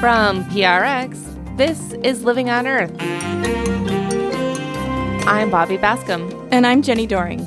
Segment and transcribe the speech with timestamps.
[0.00, 2.94] From PRX, this is Living on Earth.
[5.26, 6.48] I'm Bobby Bascomb.
[6.50, 7.46] And I'm Jenni Doering.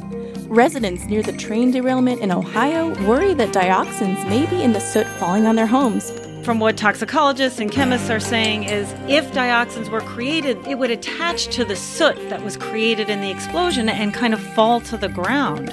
[0.49, 5.07] Residents near the train derailment in Ohio worry that dioxins may be in the soot
[5.17, 6.11] falling on their homes.
[6.43, 11.47] From what toxicologists and chemists are saying is if dioxins were created, it would attach
[11.55, 15.09] to the soot that was created in the explosion and kind of fall to the
[15.09, 15.69] ground.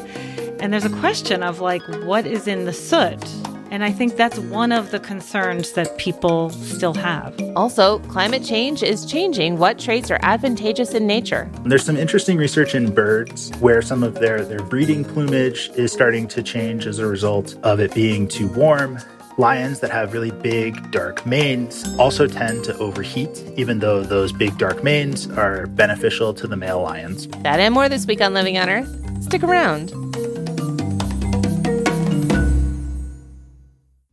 [0.60, 3.24] And there's a question of like, what is in the soot?
[3.70, 7.38] And I think that's one of the concerns that people still have.
[7.54, 11.50] Also, climate change is changing what traits are advantageous in nature.
[11.64, 16.26] There's some interesting research in birds where some of their, their breeding plumage is starting
[16.28, 18.98] to change as a result of it being too warm.
[19.36, 24.58] Lions that have really big, dark manes also tend to overheat, even though those big,
[24.58, 27.28] dark manes are beneficial to the male lions.
[27.42, 29.22] That and more this week on Living on Earth.
[29.22, 29.92] Stick around.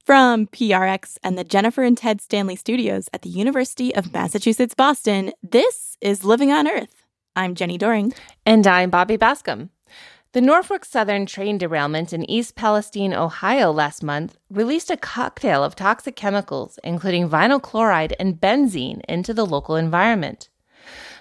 [0.05, 5.31] From PRX and the Jennifer and Ted Stanley studios at the University of Massachusetts Boston,
[5.41, 7.07] this is Living on Earth.
[7.35, 8.13] I'm Jenni Doering.
[8.45, 9.69] And I'm Bobby Bascomb.
[10.33, 15.75] The Norfolk Southern train derailment in East Palestine, Ohio last month released a cocktail of
[15.75, 20.49] toxic chemicals, including vinyl chloride and benzene, into the local environment.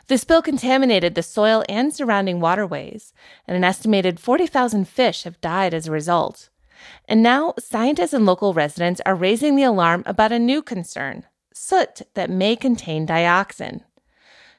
[0.09, 3.15] The spill contaminated the soil and surrounding waterways,
[3.49, 6.51] and an estimated 40,000 fish have died as a result.
[7.07, 12.03] And now, scientists and local residents are raising the alarm about a new concern soot
[12.15, 13.83] that may contain dioxin.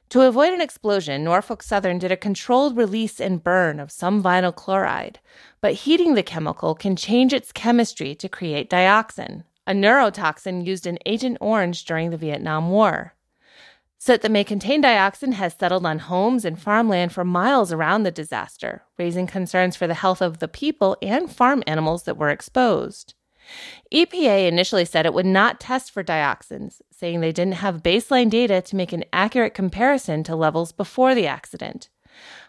[0.09, 4.55] To avoid an explosion, Norfolk Southern did a controlled release and burn of some vinyl
[4.55, 5.19] chloride,
[5.61, 10.99] but heating the chemical can change its chemistry to create dioxin, a neurotoxin used in
[11.05, 13.15] Agent Orange during the Vietnam War.
[14.05, 18.11] Soot that may contain dioxin has settled on homes and farmland for miles around the
[18.11, 23.15] disaster, raising concerns for the health of the people and farm animals that were exposed.
[23.91, 28.61] EPA initially said it would not test for dioxins, saying they didn't have baseline data
[28.61, 31.89] to make an accurate comparison to levels before the accident.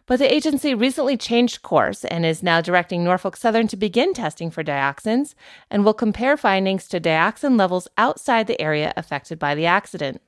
[0.04, 4.50] But the agency recently changed course and is now directing Norfolk Southern to begin testing
[4.50, 5.34] for dioxins
[5.70, 10.20] and will compare findings to dioxin levels outside the area affected by the accident.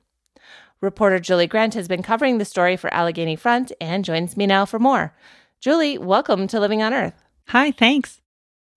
[0.81, 4.65] Reporter Julie Grant has been covering the story for Allegheny Front and joins me now
[4.65, 5.13] for more.
[5.59, 7.21] Julie, welcome to Living on Earth.
[7.49, 8.21] Hi, thanks.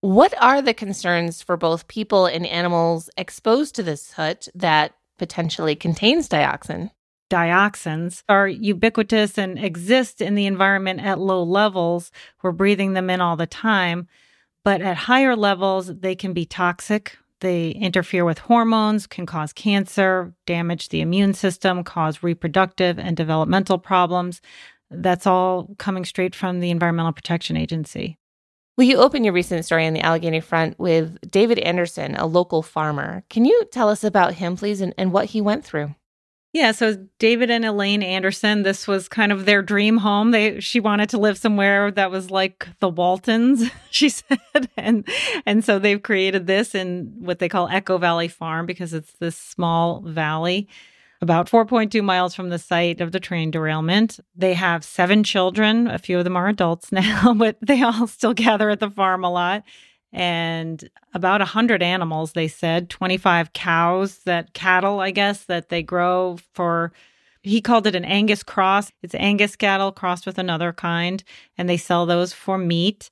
[0.00, 5.76] What are the concerns for both people and animals exposed to this soot that potentially
[5.76, 6.90] contains dioxin?
[7.30, 12.10] Dioxins are ubiquitous and exist in the environment at low levels.
[12.42, 14.08] We're breathing them in all the time.
[14.64, 20.32] But at higher levels, they can be toxic, they interfere with hormones, can cause cancer,
[20.46, 24.40] damage the immune system, cause reproductive and developmental problems.
[24.90, 28.18] That's all coming straight from the Environmental Protection Agency.
[28.78, 32.62] Well, you open your recent story on the Allegheny Front with David Anderson, a local
[32.62, 33.22] farmer.
[33.28, 35.94] Can you tell us about him, please, and, and what he went through?
[36.52, 40.32] Yeah, so David and Elaine Anderson, this was kind of their dream home.
[40.32, 44.38] They she wanted to live somewhere that was like the Waltons, she said.
[44.76, 45.06] And
[45.46, 49.36] and so they've created this in what they call Echo Valley Farm because it's this
[49.36, 50.68] small valley
[51.22, 54.18] about 4.2 miles from the site of the train derailment.
[54.34, 55.86] They have seven children.
[55.86, 59.24] A few of them are adults now, but they all still gather at the farm
[59.24, 59.62] a lot
[60.12, 66.36] and about 100 animals they said 25 cows that cattle i guess that they grow
[66.52, 66.92] for
[67.42, 68.92] he called it an angus cross.
[69.02, 71.22] It's angus cattle crossed with another kind
[71.58, 73.10] and they sell those for meat.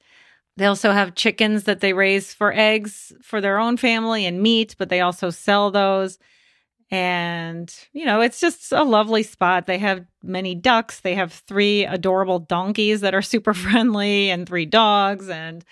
[0.56, 4.77] They also have chickens that they raise for eggs for their own family and meat
[4.78, 6.19] but they also sell those.
[6.93, 9.67] And you know it's just a lovely spot.
[9.67, 11.00] They have many ducks.
[11.00, 15.65] They have three adorable donkeys that are super friendly and three dogs and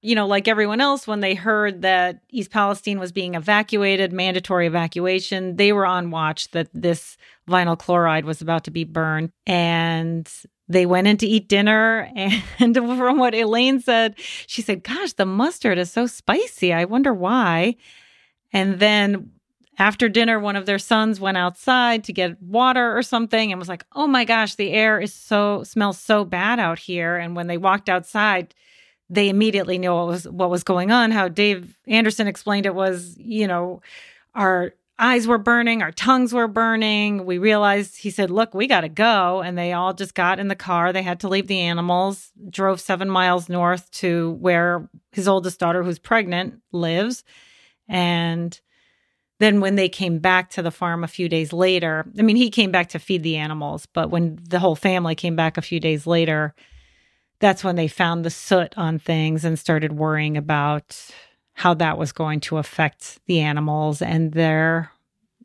[0.00, 4.66] you know, like everyone else, when they heard that East Palestine was being evacuated, mandatory
[4.66, 7.16] evacuation, they were on watch that this
[7.48, 9.30] vinyl chloride was about to be burned.
[9.46, 10.30] And
[10.68, 12.10] they went in to eat dinner.
[12.60, 14.14] And from what Elaine said,
[14.46, 16.72] she said, Gosh, the mustard is so spicy.
[16.72, 17.76] I wonder why.
[18.52, 19.32] And then
[19.78, 23.68] after dinner, one of their sons went outside to get water or something and was
[23.68, 27.16] like, Oh my gosh, the air is so, smells so bad out here.
[27.16, 28.54] And when they walked outside,
[29.10, 31.10] they immediately knew what was what was going on.
[31.10, 33.80] How Dave Anderson explained it was, you know,
[34.34, 37.24] our eyes were burning, our tongues were burning.
[37.24, 40.48] We realized he said, "Look, we got to go." And they all just got in
[40.48, 40.92] the car.
[40.92, 45.82] They had to leave the animals, drove 7 miles north to where his oldest daughter
[45.84, 47.24] who's pregnant lives.
[47.88, 48.60] And
[49.40, 52.50] then when they came back to the farm a few days later, I mean, he
[52.50, 55.78] came back to feed the animals, but when the whole family came back a few
[55.78, 56.54] days later,
[57.40, 60.96] that's when they found the soot on things and started worrying about
[61.54, 64.92] how that was going to affect the animals and their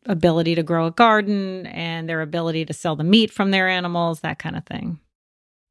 [0.05, 4.19] ability to grow a garden and their ability to sell the meat from their animals,
[4.19, 4.99] that kind of thing.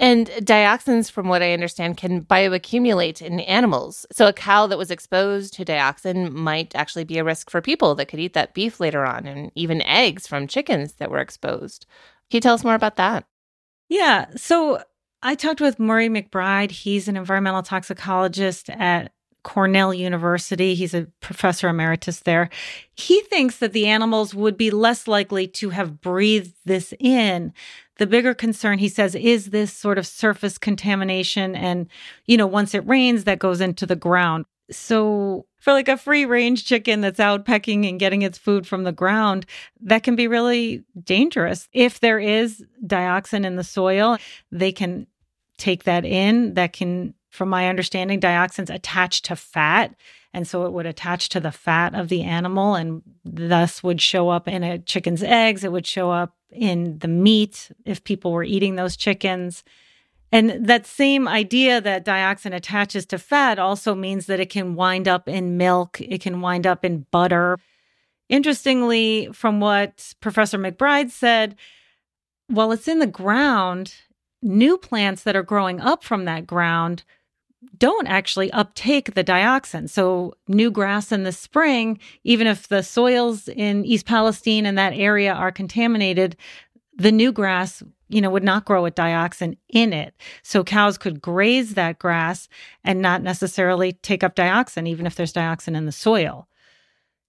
[0.00, 4.04] And dioxins, from what I understand, can bioaccumulate in animals.
[4.10, 7.94] So a cow that was exposed to dioxin might actually be a risk for people
[7.94, 11.86] that could eat that beef later on, and even eggs from chickens that were exposed.
[12.30, 13.26] Can you tell us more about that?
[13.88, 14.26] Yeah.
[14.34, 14.82] So
[15.22, 16.72] I talked with Murray McBride.
[16.72, 19.12] He's an environmental toxicologist at
[19.44, 20.74] Cornell University.
[20.74, 22.48] He's a professor emeritus there.
[22.94, 27.52] He thinks that the animals would be less likely to have breathed this in.
[27.98, 31.54] The bigger concern, he says, is this sort of surface contamination.
[31.54, 31.88] And,
[32.26, 34.44] you know, once it rains, that goes into the ground.
[34.70, 38.84] So, for like a free range chicken that's out pecking and getting its food from
[38.84, 39.46] the ground,
[39.80, 41.68] that can be really dangerous.
[41.72, 44.18] If there is dioxin in the soil,
[44.50, 45.06] they can
[45.62, 46.54] take that in.
[46.54, 49.94] That can from my understanding, dioxins attach to fat.
[50.34, 54.28] And so it would attach to the fat of the animal and thus would show
[54.28, 55.64] up in a chicken's eggs.
[55.64, 59.64] It would show up in the meat if people were eating those chickens.
[60.30, 65.08] And that same idea that dioxin attaches to fat also means that it can wind
[65.08, 67.58] up in milk, it can wind up in butter.
[68.28, 71.56] Interestingly, from what Professor McBride said,
[72.46, 73.94] while it's in the ground,
[74.42, 77.04] new plants that are growing up from that ground
[77.78, 79.88] don't actually uptake the dioxin.
[79.88, 84.94] So, new grass in the spring, even if the soils in East Palestine and that
[84.94, 86.36] area are contaminated,
[86.96, 90.14] the new grass, you know, would not grow with dioxin in it.
[90.42, 92.48] So, cows could graze that grass
[92.84, 96.48] and not necessarily take up dioxin, even if there's dioxin in the soil.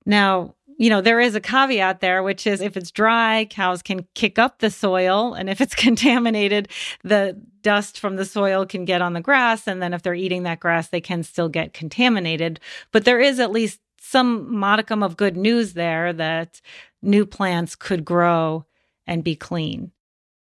[0.05, 4.05] Now, you know, there is a caveat there, which is if it's dry, cows can
[4.15, 5.33] kick up the soil.
[5.33, 6.67] And if it's contaminated,
[7.05, 9.65] the dust from the soil can get on the grass.
[9.65, 12.59] And then if they're eating that grass, they can still get contaminated.
[12.91, 16.59] But there is at least some modicum of good news there that
[17.01, 18.65] new plants could grow
[19.07, 19.92] and be clean.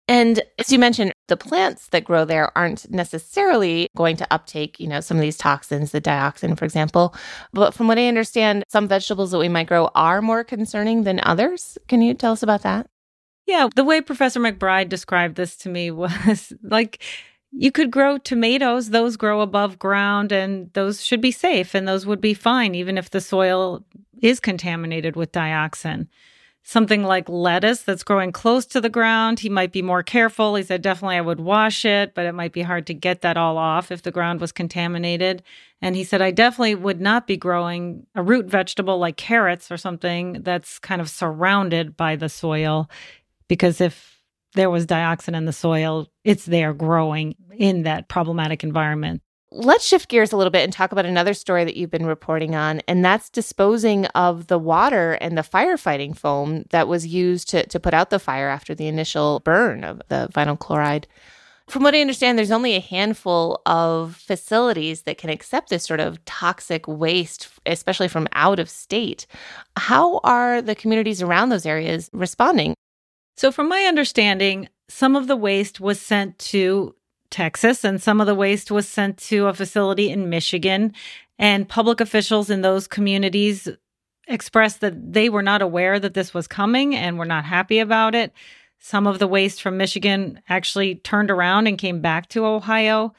[0.07, 4.87] And as you mentioned, the plants that grow there aren't necessarily going to uptake, you
[4.87, 7.15] know, some of these toxins, the dioxin, for example.
[7.53, 11.21] But from what I understand, some vegetables that we might grow are more concerning than
[11.23, 11.77] others.
[11.87, 12.87] Can you tell us about that?
[13.45, 17.01] Yeah, the way Professor McBride described this to me was like
[17.51, 22.05] you could grow tomatoes, those grow above ground and those should be safe and those
[22.05, 23.85] would be fine even if the soil
[24.21, 26.07] is contaminated with dioxin
[26.65, 30.55] something like lettuce that's growing close to the ground, he might be more careful.
[30.55, 33.35] He said, definitely I would wash it, but it might be hard to get that
[33.35, 35.43] all off if the ground was contaminated.
[35.81, 39.77] And he said, I definitely would not be growing a root vegetable like carrots or
[39.77, 42.89] something that's kind of surrounded by the soil,
[43.49, 44.21] because if
[44.53, 49.21] there was dioxin in the soil, it's there growing in that problematic environment.
[49.55, 52.55] Let's shift gears a little bit and talk about another story that you've been reporting
[52.55, 57.63] on, and that's disposing of the water and the firefighting foam that was used to,
[57.67, 61.07] to put out the fire after the initial burn of the vinyl chloride.
[61.69, 65.99] From what I understand, there's only a handful of facilities that can accept this sort
[65.99, 69.27] of toxic waste, especially from out of state.
[69.77, 72.73] How are the communities around those areas responding?
[73.37, 76.95] So, from my understanding, some of the waste was sent to
[77.33, 80.93] Texas, and some of the waste was sent to a facility in Michigan.
[81.39, 83.67] And public officials in those communities
[84.27, 88.13] expressed that they were not aware that this was coming and were not happy about
[88.13, 88.31] it.
[88.77, 93.13] Some of the waste from Michigan actually turned around and came back to Ohio.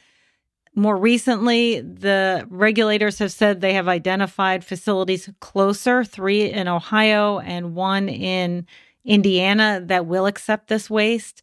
[0.77, 7.75] More recently, the regulators have said they have identified facilities closer, three in Ohio and
[7.75, 8.67] one in
[9.05, 11.43] Indiana, that will accept this waste.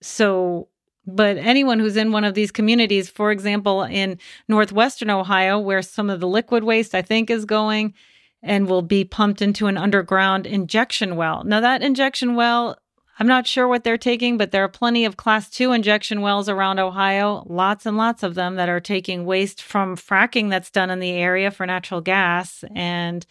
[0.00, 0.68] So
[1.06, 4.18] but anyone who's in one of these communities, for example, in
[4.48, 7.94] northwestern Ohio, where some of the liquid waste I think is going
[8.42, 11.44] and will be pumped into an underground injection well.
[11.44, 12.78] Now, that injection well,
[13.18, 16.48] I'm not sure what they're taking, but there are plenty of class two injection wells
[16.48, 20.90] around Ohio, lots and lots of them that are taking waste from fracking that's done
[20.90, 22.64] in the area for natural gas.
[22.74, 23.24] And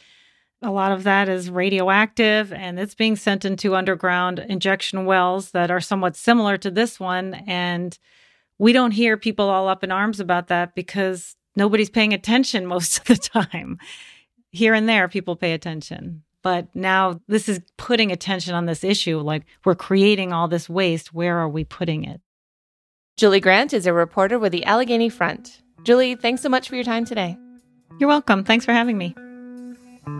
[0.61, 5.71] a lot of that is radioactive and it's being sent into underground injection wells that
[5.71, 7.33] are somewhat similar to this one.
[7.47, 7.97] And
[8.59, 12.99] we don't hear people all up in arms about that because nobody's paying attention most
[12.99, 13.79] of the time.
[14.51, 16.23] Here and there, people pay attention.
[16.43, 19.19] But now this is putting attention on this issue.
[19.19, 21.13] Like we're creating all this waste.
[21.13, 22.21] Where are we putting it?
[23.17, 25.61] Julie Grant is a reporter with the Allegheny Front.
[25.83, 27.37] Julie, thanks so much for your time today.
[27.99, 28.43] You're welcome.
[28.43, 29.15] Thanks for having me.
[30.03, 30.19] Coming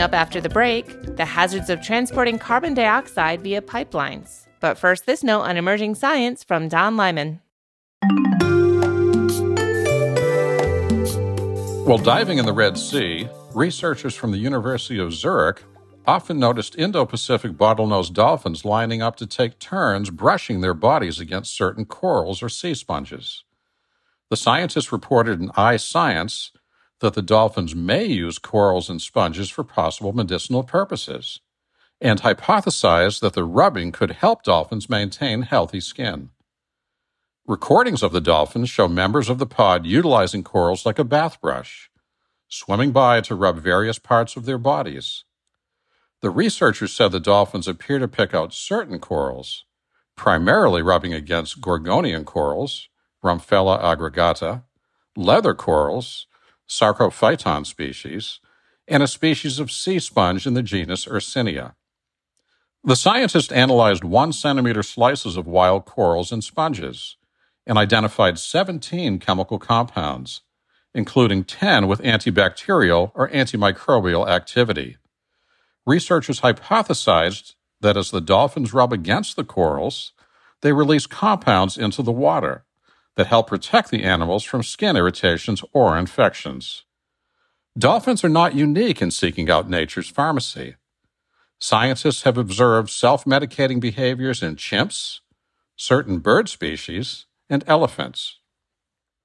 [0.00, 4.46] up after the break, the hazards of transporting carbon dioxide via pipelines.
[4.60, 7.40] But first, this note on emerging science from Don Lyman.
[11.84, 15.64] While diving in the Red Sea, researchers from the University of Zurich
[16.06, 21.56] often noticed Indo Pacific bottlenose dolphins lining up to take turns brushing their bodies against
[21.56, 23.44] certain corals or sea sponges.
[24.30, 26.52] The scientists reported in iScience
[27.00, 31.40] that the dolphins may use corals and sponges for possible medicinal purposes,
[32.00, 36.30] and hypothesized that the rubbing could help dolphins maintain healthy skin.
[37.48, 41.90] Recordings of the dolphins show members of the pod utilizing corals like a bath brush,
[42.46, 45.24] swimming by to rub various parts of their bodies.
[46.20, 49.64] The researchers said the dolphins appear to pick out certain corals,
[50.14, 52.88] primarily rubbing against gorgonian corals,
[53.24, 54.62] Rumphiella aggregata,
[55.16, 56.28] leather corals,
[56.68, 58.38] Sarcophyton species,
[58.86, 61.74] and a species of sea sponge in the genus Ircinia.
[62.84, 67.16] The scientists analyzed one centimeter slices of wild corals and sponges
[67.66, 70.42] and identified 17 chemical compounds,
[70.94, 74.96] including 10 with antibacterial or antimicrobial activity.
[75.86, 80.12] Researchers hypothesized that as the dolphins rub against the corals,
[80.60, 82.64] they release compounds into the water
[83.16, 86.84] that help protect the animals from skin irritations or infections.
[87.76, 90.76] Dolphins are not unique in seeking out nature's pharmacy.
[91.58, 95.20] Scientists have observed self medicating behaviors in chimps,
[95.76, 98.38] certain bird species, and elephants.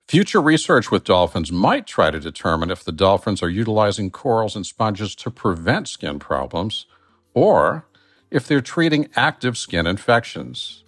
[0.09, 4.65] Future research with dolphins might try to determine if the dolphins are utilizing corals and
[4.65, 6.85] sponges to prevent skin problems
[7.33, 7.87] or
[8.29, 10.83] if they're treating active skin infections.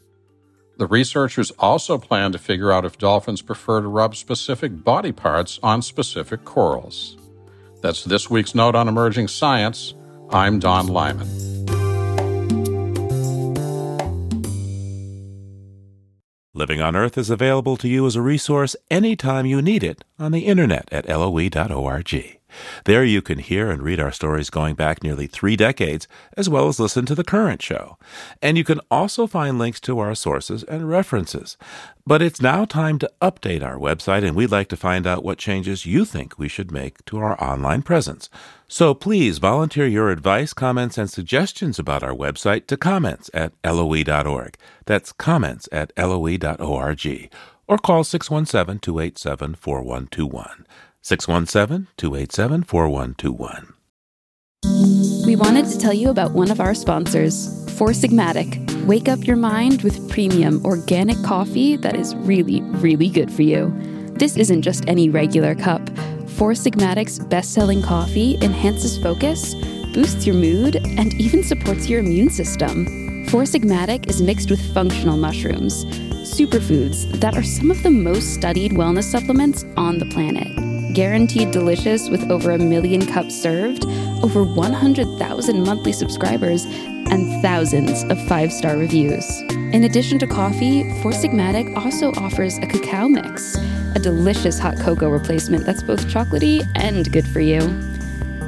[0.77, 5.59] The researchers also plan to figure out if dolphins prefer to rub specific body parts
[5.63, 7.17] on specific corals.
[7.81, 9.93] That's this week's Note on Emerging Science.
[10.29, 11.48] I'm Don Lyman.
[16.59, 20.33] Living on Earth is available to you as a resource anytime you need it on
[20.33, 22.37] the internet at loe.org.
[22.83, 26.67] There you can hear and read our stories going back nearly three decades, as well
[26.67, 27.97] as listen to the current show.
[28.41, 31.55] And you can also find links to our sources and references.
[32.05, 35.37] But it's now time to update our website, and we'd like to find out what
[35.37, 38.29] changes you think we should make to our online presence.
[38.71, 44.57] So please volunteer your advice, comments, and suggestions about our website to comments at loe.org.
[44.85, 47.31] That's comments at loe.org.
[47.67, 50.67] Or call 617 287 4121.
[51.01, 53.73] 617 287 4121.
[55.25, 58.85] We wanted to tell you about one of our sponsors, Four Sigmatic.
[58.85, 63.73] Wake up your mind with premium organic coffee that is really, really good for you.
[64.13, 65.81] This isn't just any regular cup.
[66.37, 69.55] Four Sigmatic's best selling coffee enhances focus,
[69.93, 73.25] boosts your mood, and even supports your immune system.
[73.27, 75.85] Four Sigmatic is mixed with functional mushrooms,
[76.23, 82.09] superfoods that are some of the most studied wellness supplements on the planet guaranteed delicious
[82.09, 83.85] with over a million cups served,
[84.23, 89.41] over 100,000 monthly subscribers, and thousands of five star reviews.
[89.71, 93.55] In addition to coffee, Four Sigmatic also offers a cacao mix,
[93.95, 97.59] a delicious hot cocoa replacement that's both chocolatey and good for you.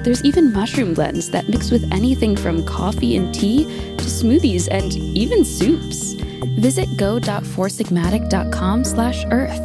[0.04, 4.94] There's even mushroom blends that mix with anything from coffee and tea to smoothies and
[4.94, 6.14] even soups.
[6.60, 9.60] Visit go.foursigmatic.com slash earth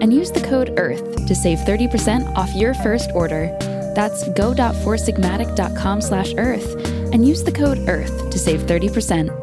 [0.00, 3.56] and use the code EARTH to save 30% off your first order.
[3.94, 6.74] That's go.foursigmatic.com slash earth
[7.12, 9.36] and use the code EARTH to save 30%.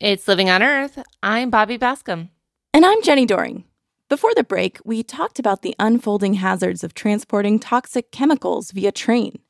[0.00, 0.98] It's Living on Earth.
[1.22, 2.30] I'm Bobby Bascomb.
[2.74, 3.64] And I'm Jenni Doering.
[4.08, 9.40] Before the break, we talked about the unfolding hazards of transporting toxic chemicals via train.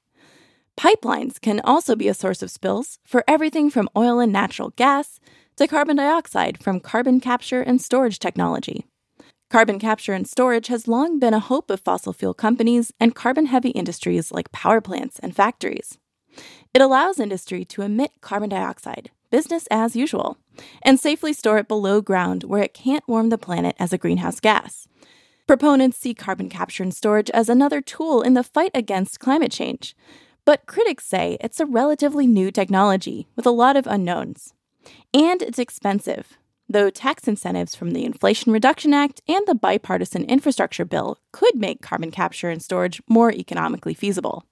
[0.76, 5.20] Pipelines can also be a source of spills for everything from oil and natural gas
[5.54, 8.86] to carbon dioxide from carbon capture and storage technology.
[9.50, 13.46] Carbon capture and storage has long been a hope of fossil fuel companies and carbon
[13.46, 15.96] heavy industries like power plants and factories.
[16.74, 20.38] It allows industry to emit carbon dioxide, business as usual,
[20.82, 24.40] and safely store it below ground where it can't warm the planet as a greenhouse
[24.40, 24.86] gas.
[25.46, 29.96] Proponents see carbon capture and storage as another tool in the fight against climate change.
[30.44, 34.54] But critics say it's a relatively new technology with a lot of unknowns.
[35.14, 36.36] And it's expensive,
[36.68, 41.82] though tax incentives from the Inflation Reduction Act and the bipartisan infrastructure bill could make
[41.82, 44.44] carbon capture and storage more economically feasible.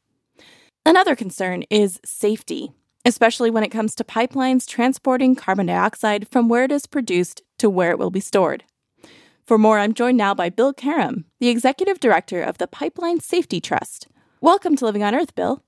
[0.85, 2.73] Another concern is safety,
[3.05, 7.71] especially when it comes to pipelines transporting carbon dioxide from where it is produced to
[7.71, 8.65] where it will be stored.
[9.45, 13.61] For more, I'm joined now by Bill Caram, the executive director of the Pipeline Safety
[13.61, 14.07] Trust.
[14.41, 15.63] Welcome to Living on Earth, Bill.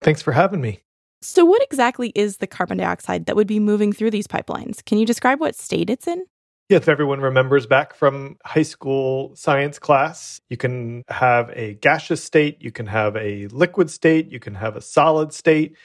[0.00, 0.80] Thanks for having me.
[1.22, 4.84] So, what exactly is the carbon dioxide that would be moving through these pipelines?
[4.84, 6.24] Can you describe what state it's in?
[6.68, 12.24] Yeah, if everyone remembers back from high school science class, you can have a gaseous
[12.24, 15.76] state, you can have a liquid state, you can have a solid state.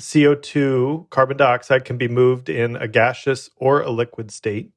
[0.00, 4.72] CO2, carbon dioxide, can be moved in a gaseous or a liquid state.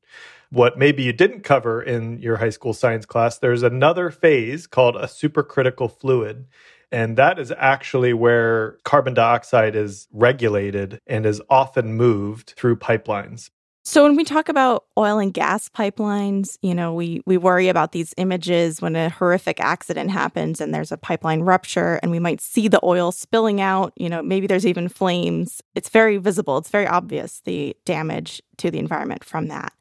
[0.50, 4.96] What maybe you didn't cover in your high school science class, there's another phase called
[4.96, 6.48] a supercritical fluid.
[6.92, 13.50] And that is actually where carbon dioxide is regulated and is often moved through pipelines.
[13.88, 17.92] So when we talk about oil and gas pipelines, you know, we we worry about
[17.92, 22.42] these images when a horrific accident happens and there's a pipeline rupture and we might
[22.42, 25.62] see the oil spilling out, you know, maybe there's even flames.
[25.76, 29.72] It's very visible, it's very obvious the damage to the environment from that.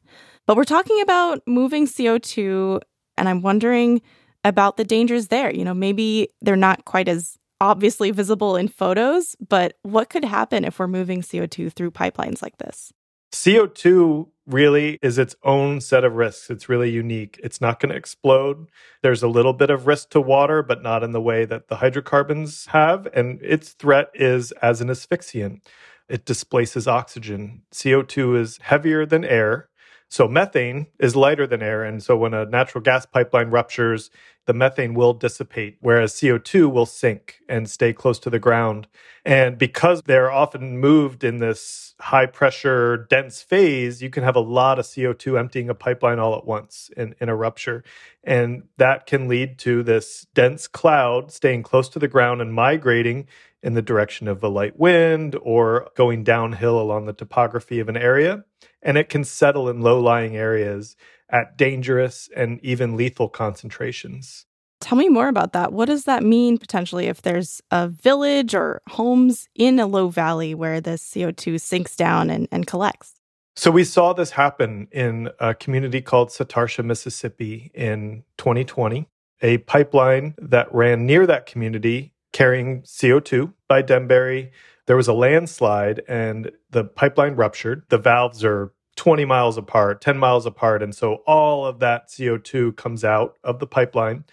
[0.45, 2.81] But we're talking about moving CO2
[3.17, 4.03] and I'm wondering
[4.43, 5.51] about the dangers there.
[5.51, 10.63] You know, maybe they're not quite as obviously visible in photos, but what could happen
[10.63, 12.93] if we're moving CO2 through pipelines like this?
[13.35, 16.49] CO2 really is its own set of risks.
[16.49, 17.37] It's really unique.
[17.43, 18.69] It's not going to explode.
[19.03, 21.77] There's a little bit of risk to water, but not in the way that the
[21.77, 23.07] hydrocarbons have.
[23.13, 25.61] And its threat is as an asphyxiant.
[26.07, 27.63] It displaces oxygen.
[27.73, 29.67] CO2 is heavier than air.
[30.07, 31.83] So methane is lighter than air.
[31.83, 34.11] And so when a natural gas pipeline ruptures,
[34.45, 38.87] the methane will dissipate, whereas CO2 will sink and stay close to the ground.
[39.25, 44.41] And because they're often moved in this high pressure, dense phase, you can have a
[44.41, 47.83] lot of CO2 emptying a pipeline all at once in, in a rupture.
[48.23, 53.27] And that can lead to this dense cloud staying close to the ground and migrating
[53.63, 57.97] in the direction of a light wind or going downhill along the topography of an
[57.97, 58.45] area.
[58.83, 60.95] And it can settle in low lying areas
[61.29, 64.45] at dangerous and even lethal concentrations.
[64.81, 65.73] Tell me more about that.
[65.73, 70.53] What does that mean potentially if there's a village or homes in a low valley
[70.53, 73.13] where the CO2 sinks down and, and collects?
[73.55, 79.07] So we saw this happen in a community called Satartia, Mississippi in 2020.
[79.41, 84.51] A pipeline that ran near that community carrying CO2 by Denbury.
[84.87, 87.83] There was a landslide and the pipeline ruptured.
[87.89, 90.81] The valves are 20 miles apart, 10 miles apart.
[90.81, 94.25] And so all of that CO2 comes out of the pipeline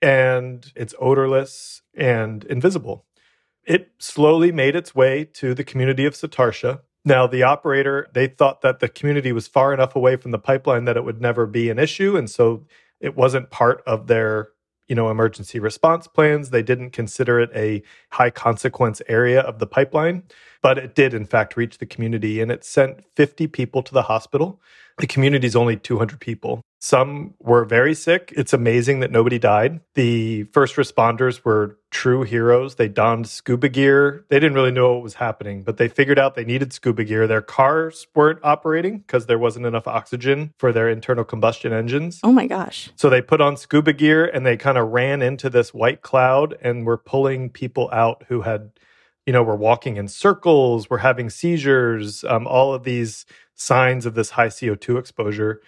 [0.00, 3.06] and it's odorless and invisible.
[3.64, 6.80] It slowly made its way to the community of Satartia.
[7.04, 10.84] Now, the operator, they thought that the community was far enough away from the pipeline
[10.84, 12.16] that it would never be an issue.
[12.16, 12.64] And so
[13.00, 14.48] it wasn't part of their
[14.88, 19.66] you know emergency response plans they didn't consider it a high consequence area of the
[19.66, 20.22] pipeline
[20.62, 24.02] but it did in fact reach the community and it sent 50 people to the
[24.02, 24.60] hospital.
[24.98, 26.60] The community is only 200 people.
[26.78, 28.32] Some were very sick.
[28.36, 29.80] It's amazing that nobody died.
[29.94, 32.74] The first responders were true heroes.
[32.74, 34.24] They donned scuba gear.
[34.28, 37.26] They didn't really know what was happening but they figured out they needed scuba gear.
[37.26, 42.20] Their cars weren't operating because there wasn't enough oxygen for their internal combustion engines.
[42.22, 42.90] Oh my gosh.
[42.96, 46.56] So they put on scuba gear and they kind of ran into this white cloud
[46.60, 48.70] and were pulling people out who had
[49.26, 54.14] you know, we're walking in circles, we're having seizures, um, all of these signs of
[54.14, 55.62] this high CO2 exposure.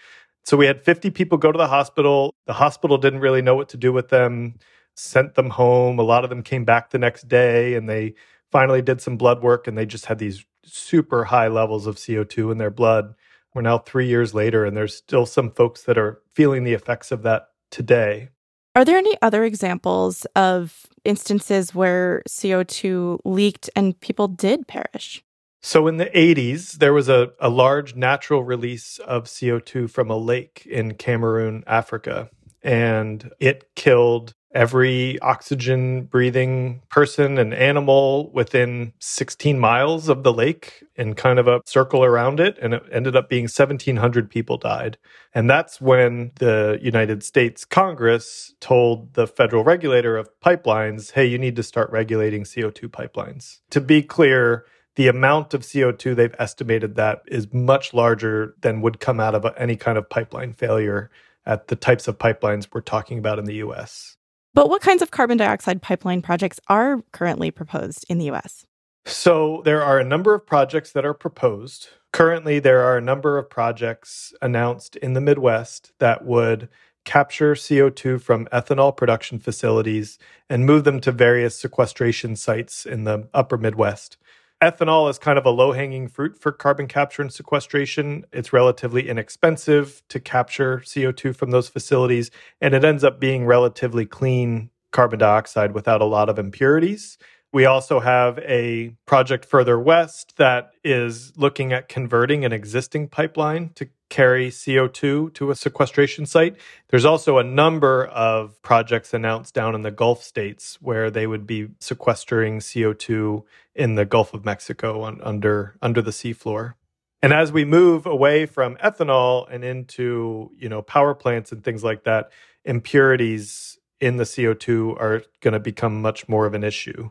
[0.44, 2.34] So we had 50 people go to the hospital.
[2.46, 4.56] The hospital didn't really know what to do with them,
[4.96, 5.98] sent them home.
[5.98, 8.14] A lot of them came back the next day and they
[8.50, 12.52] finally did some blood work and they just had these super high levels of CO2
[12.52, 13.14] in their blood.
[13.54, 17.12] We're now three years later and there's still some folks that are feeling the effects
[17.12, 18.30] of that today.
[18.76, 25.22] Are there any other examples of instances where CO2 leaked and people did perish?
[25.62, 30.16] So, in the 80s, there was a, a large natural release of CO2 from a
[30.16, 32.30] lake in Cameroon, Africa,
[32.62, 40.84] and it killed every oxygen breathing person and animal within 16 miles of the lake
[40.96, 42.56] in kind of a circle around it.
[42.62, 44.96] And it ended up being 1,700 people died.
[45.34, 51.38] And that's when the United States Congress told the federal regulator of pipelines, hey, you
[51.38, 53.58] need to start regulating CO2 pipelines.
[53.70, 54.64] To be clear,
[54.96, 59.44] the amount of CO2 they've estimated that is much larger than would come out of
[59.56, 61.10] any kind of pipeline failure
[61.44, 64.16] at the types of pipelines we're talking about in the US.
[64.54, 68.64] But what kinds of carbon dioxide pipeline projects are currently proposed in the US?
[69.04, 71.88] So there are a number of projects that are proposed.
[72.12, 76.68] Currently, there are a number of projects announced in the Midwest that would
[77.04, 83.28] capture CO2 from ethanol production facilities and move them to various sequestration sites in the
[83.34, 84.16] upper Midwest
[84.64, 88.24] ethanol is kind of a low hanging fruit for carbon capture and sequestration.
[88.32, 94.06] It's relatively inexpensive to capture CO2 from those facilities, and it ends up being relatively
[94.06, 97.18] clean carbon dioxide without a lot of impurities.
[97.54, 103.70] We also have a project further west that is looking at converting an existing pipeline
[103.76, 106.56] to carry CO2 to a sequestration site.
[106.88, 111.46] There's also a number of projects announced down in the Gulf states where they would
[111.46, 113.44] be sequestering CO2
[113.76, 116.74] in the Gulf of Mexico on, under under the seafloor.
[117.22, 121.84] And as we move away from ethanol and into, you know, power plants and things
[121.84, 122.32] like that,
[122.64, 127.10] impurities in the CO2 are going to become much more of an issue.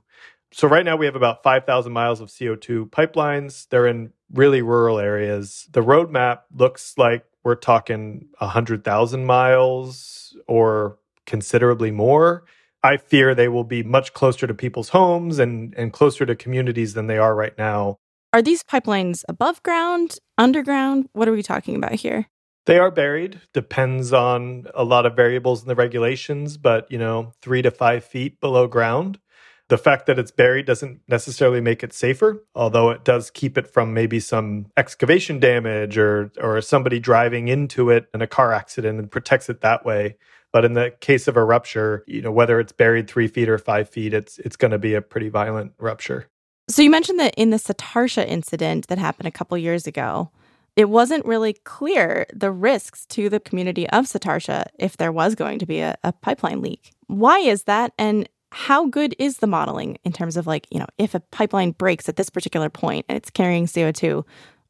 [0.54, 3.68] So right now we have about 5,000 miles of CO2 pipelines.
[3.70, 5.68] They're in really rural areas.
[5.72, 12.44] The roadmap looks like we're talking 100,000 miles or considerably more.
[12.84, 16.94] I fear they will be much closer to people's homes and, and closer to communities
[16.94, 17.98] than they are right now.
[18.32, 21.10] Are these pipelines above ground, underground?
[21.14, 22.28] What are we talking about here?
[22.66, 23.42] They are buried.
[23.54, 28.06] Depends on a lot of variables in the regulations, but you know, three to five
[28.06, 29.20] feet below ground.
[29.70, 33.68] The fact that it's buried doesn't necessarily make it safer, although it does keep it
[33.68, 39.00] from maybe some excavation damage or or somebody driving into it in a car accident
[39.00, 40.18] and protects it that way.
[40.52, 43.58] But in the case of a rupture, you know, whether it's buried three feet or
[43.58, 46.28] five feet, it's it's going to be a pretty violent rupture.
[46.70, 50.32] So you mentioned that in the Satartia incident that happened a couple years ago,
[50.76, 55.60] it wasn't really clear the risks to the community of Satartia if there was going
[55.60, 56.92] to be a, a, pipeline leak.
[57.08, 57.94] Why is that?
[57.98, 61.72] And how good is the modeling in terms of like, you know, if a pipeline
[61.72, 64.24] breaks at this particular point and it's carrying CO2,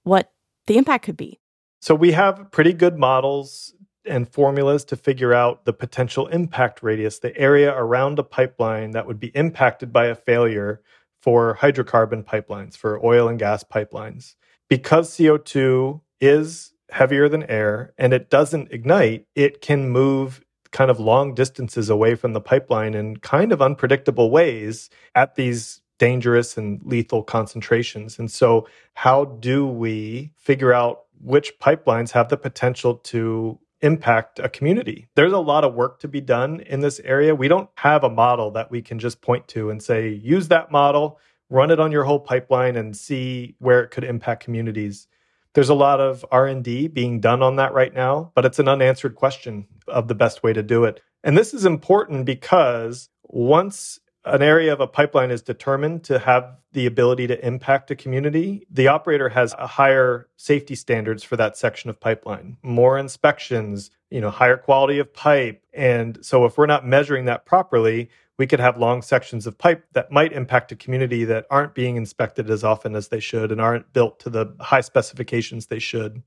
[0.03, 0.31] what
[0.67, 1.39] the impact could be?
[1.81, 3.73] So we have pretty good models
[4.05, 9.05] and formulas to figure out the potential impact radius, the area around a pipeline that
[9.05, 10.81] would be impacted by a failure
[11.21, 14.35] for hydrocarbon pipelines, for oil and gas pipelines
[14.69, 20.43] because CO2 is heavier than air and it doesn't ignite, it can move
[20.73, 25.81] kind of long distances away from the pipeline in kind of unpredictable ways at these
[25.99, 28.19] dangerous and lethal concentrations.
[28.19, 34.49] And so, how do we figure out which pipelines have the potential to impact a
[34.49, 35.07] community?
[35.15, 37.33] There's a lot of work to be done in this area.
[37.33, 40.71] We don't have a model that we can just point to and say, use that
[40.71, 41.19] model
[41.53, 45.07] run it on your whole pipeline and see where it could impact communities
[45.53, 49.15] there's a lot of r&d being done on that right now but it's an unanswered
[49.15, 54.41] question of the best way to do it and this is important because once an
[54.41, 58.87] area of a pipeline is determined to have the ability to impact a community, the
[58.87, 64.57] operator has higher safety standards for that section of pipeline, more inspections, you know, higher
[64.57, 65.61] quality of pipe.
[65.73, 69.85] And so if we're not measuring that properly, we could have long sections of pipe
[69.93, 73.61] that might impact a community that aren't being inspected as often as they should and
[73.61, 76.23] aren't built to the high specifications they should.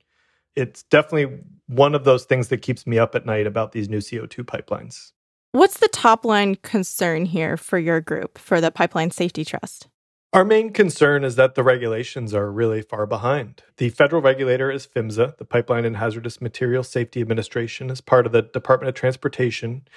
[0.55, 3.99] It's definitely one of those things that keeps me up at night about these new
[3.99, 5.13] CO2 pipelines.
[5.53, 9.89] What's the top line concern here for your group, for the Pipeline Safety Trust?
[10.33, 13.63] Our main concern is that the regulations are really far behind.
[13.79, 18.33] The federal regulator is PHMSA, the Pipeline and Hazardous Materials Safety Administration, as part of
[18.33, 19.89] the Department of Transportation.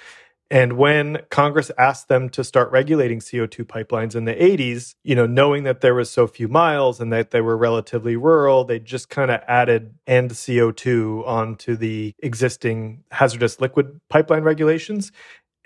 [0.50, 5.26] And when Congress asked them to start regulating CO2 pipelines in the 80s, you know,
[5.26, 9.08] knowing that there was so few miles and that they were relatively rural, they just
[9.08, 15.12] kind of added and CO2 onto the existing hazardous liquid pipeline regulations.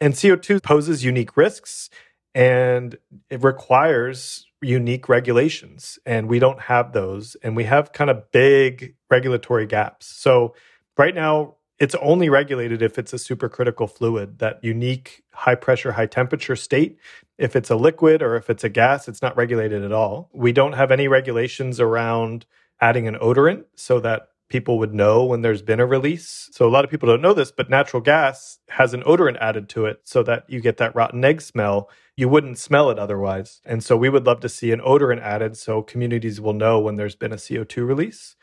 [0.01, 1.89] And CO2 poses unique risks
[2.35, 2.99] and
[3.31, 5.99] it requires unique regulations.
[6.05, 7.37] And we don't have those.
[7.43, 10.07] And we have kind of big regulatory gaps.
[10.07, 10.55] So
[10.99, 16.07] right now, it's only regulated if it's a supercritical fluid, that unique high pressure, high
[16.07, 16.99] temperature state.
[17.37, 20.31] If it's a liquid or if it's a gas, it's not regulated at all.
[20.33, 22.47] We don't have any regulations around
[22.81, 26.49] adding an odorant so that people would know when there's been a release.
[26.53, 29.69] So a lot of people don't know this, but natural gas has an odorant added
[29.71, 31.91] to it so that you get that rotten egg smell.
[32.17, 33.61] You wouldn't smell it otherwise.
[33.65, 36.95] And so we would love to see an odorant added so communities will know when
[36.95, 38.37] there's been a CO2 release.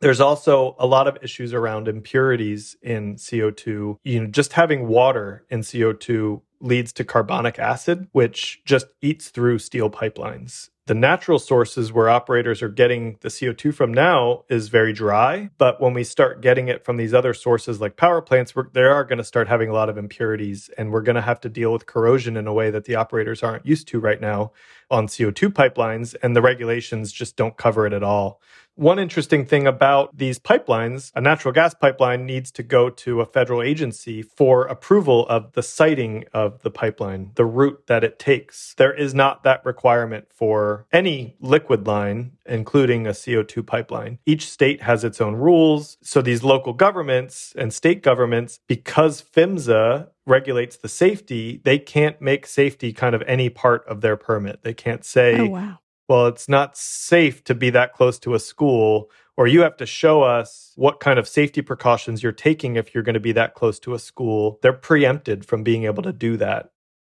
[0.00, 3.96] There's also a lot of issues around impurities in CO2.
[4.04, 9.58] You know, just having water in CO2 leads to carbonic acid, which just eats through
[9.58, 10.70] steel pipelines.
[10.86, 15.48] The natural sources where operators are getting the CO2 from now is very dry.
[15.56, 19.04] But when we start getting it from these other sources like power plants, they are
[19.04, 20.68] going to start having a lot of impurities.
[20.76, 23.42] And we're going to have to deal with corrosion in a way that the operators
[23.42, 24.52] aren't used to right now
[24.90, 26.14] on CO2 pipelines.
[26.22, 28.40] And the regulations just don't cover it at all.
[28.76, 33.26] One interesting thing about these pipelines, a natural gas pipeline needs to go to a
[33.26, 38.74] federal agency for approval of the siting of the pipeline, the route that it takes.
[38.76, 44.18] There is not that requirement for any liquid line, including a CO2 pipeline.
[44.26, 45.96] Each state has its own rules.
[46.02, 52.46] So these local governments and state governments, because PHMSA regulates the safety, they can't make
[52.46, 54.62] safety kind of any part of their permit.
[54.62, 55.78] They can't say, Oh, wow.
[56.08, 59.86] well, it's not safe to be that close to a school, or you have to
[59.86, 63.54] show us what kind of safety precautions you're taking if you're going to be that
[63.54, 64.58] close to a school.
[64.62, 66.70] They're preempted from being able to do that.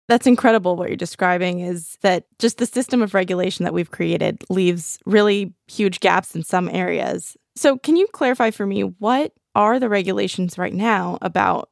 [0.10, 0.76] That's incredible.
[0.76, 5.54] What you're describing is that just the system of regulation that we've created leaves really
[5.68, 7.38] huge gaps in some areas.
[7.56, 11.70] So, can you clarify for me what are the regulations right now about,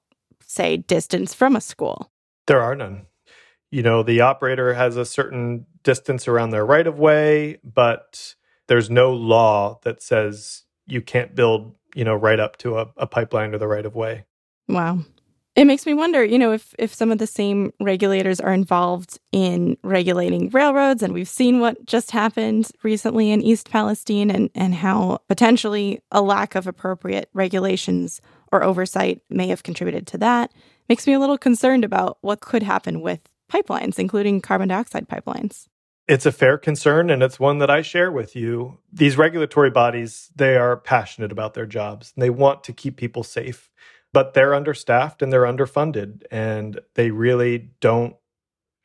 [0.51, 2.11] say, distance from a school?
[2.47, 3.07] There are none.
[3.71, 8.35] You know, the operator has a certain distance around their right of way, but
[8.67, 13.07] there's no law that says you can't build, you know, right up to a, a
[13.07, 14.25] pipeline or the right of way.
[14.67, 14.99] Wow.
[15.55, 19.19] It makes me wonder, you know, if if some of the same regulators are involved
[19.33, 24.75] in regulating railroads and we've seen what just happened recently in East Palestine and and
[24.75, 30.51] how potentially a lack of appropriate regulations or oversight may have contributed to that.
[30.89, 35.67] Makes me a little concerned about what could happen with pipelines, including carbon dioxide pipelines.
[36.07, 38.79] It's a fair concern and it's one that I share with you.
[38.91, 42.11] These regulatory bodies, they are passionate about their jobs.
[42.15, 43.69] And they want to keep people safe,
[44.11, 48.15] but they're understaffed and they're underfunded and they really don't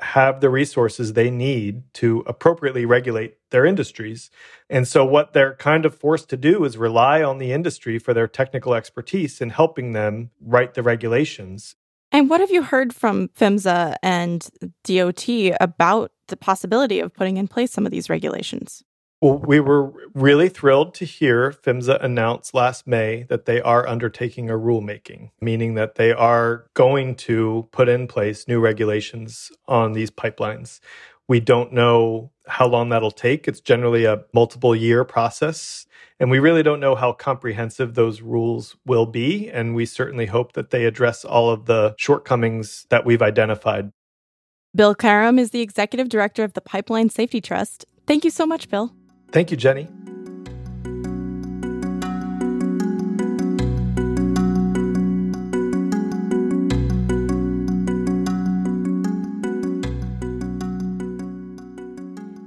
[0.00, 4.30] have the resources they need to appropriately regulate their industries.
[4.68, 8.12] And so what they're kind of forced to do is rely on the industry for
[8.12, 11.76] their technical expertise in helping them write the regulations.
[12.12, 14.48] And what have you heard from PHMSA and
[14.84, 18.84] DOT about the possibility of putting in place some of these regulations?
[19.22, 24.50] Well, we were really thrilled to hear PHMSA announce last May that they are undertaking
[24.50, 30.10] a rulemaking, meaning that they are going to put in place new regulations on these
[30.10, 30.80] pipelines.
[31.28, 33.48] We don't know how long that'll take.
[33.48, 35.86] It's generally a multiple year process.
[36.20, 39.50] And we really don't know how comprehensive those rules will be.
[39.50, 43.92] And we certainly hope that they address all of the shortcomings that we've identified.
[44.74, 47.86] Bill Caram is the executive director of the Pipeline Safety Trust.
[48.06, 48.94] Thank you so much, Bill.
[49.32, 49.88] Thank you, Jenni.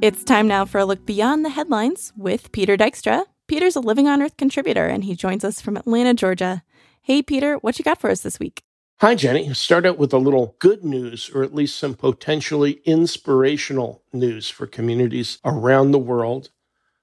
[0.01, 3.25] It's time now for a look beyond the headlines with Peter Dykstra.
[3.47, 6.63] Peter's a Living on Earth contributor and he joins us from Atlanta, Georgia.
[7.01, 8.63] Hey, Peter, what you got for us this week?
[9.01, 9.55] Hi, Jenni.
[9.55, 14.67] Start out with a little good news, or at least some potentially inspirational news for
[14.67, 16.49] communities around the world.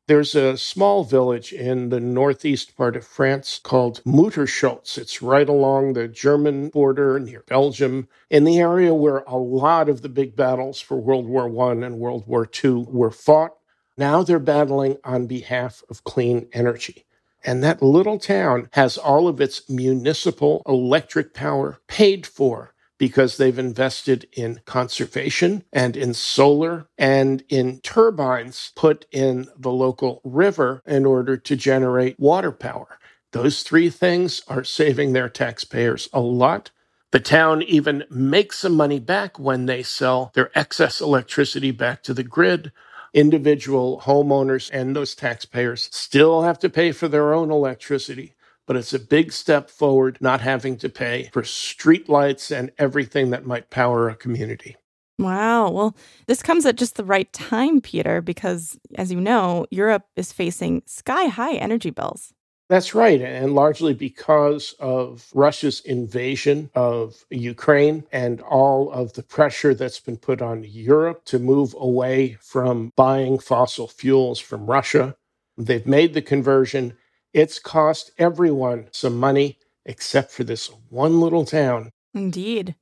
[0.08, 4.96] There's a small village in the northeast part of France called Muttersholtz.
[4.96, 10.02] It's right along the German border near Belgium, in the area where a lot of
[10.02, 13.56] the big battles for World War I and World War II were fought.
[13.98, 17.04] Now they're battling on behalf of clean energy.
[17.44, 23.58] And that little town has all of its municipal electric power paid for because they've
[23.58, 31.06] invested in conservation and in solar and in turbines put in the local river in
[31.06, 32.98] order to generate water power.
[33.32, 36.70] Those three things are saving their taxpayers a lot.
[37.12, 42.14] The town even makes some money back when they sell their excess electricity back to
[42.14, 42.72] the grid.
[43.14, 48.35] Individual homeowners and those taxpayers still have to pay for their own electricity
[48.66, 53.46] but it's a big step forward not having to pay for streetlights and everything that
[53.46, 54.76] might power a community.
[55.18, 55.70] Wow.
[55.70, 60.32] Well, this comes at just the right time, Peter, because as you know, Europe is
[60.32, 62.34] facing sky high energy bills.
[62.68, 63.20] That's right.
[63.22, 70.16] And largely because of Russia's invasion of Ukraine and all of the pressure that's been
[70.16, 75.16] put on Europe to move away from buying fossil fuels from Russia.
[75.56, 76.96] They've made the conversion
[77.36, 81.90] it's cost everyone some money except for this one little town.
[82.14, 82.74] Indeed.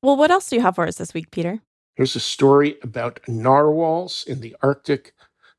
[0.00, 1.60] Well, what else do you have for us this week, Peter?
[1.96, 5.12] There's a story about narwhals in the Arctic.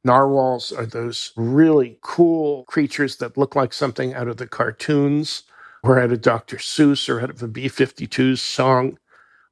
[0.06, 5.44] Narwhals are those really cool creatures that look like something out of the cartoons
[5.84, 6.56] or out of Dr.
[6.56, 8.98] Seuss or out of a B 52's song.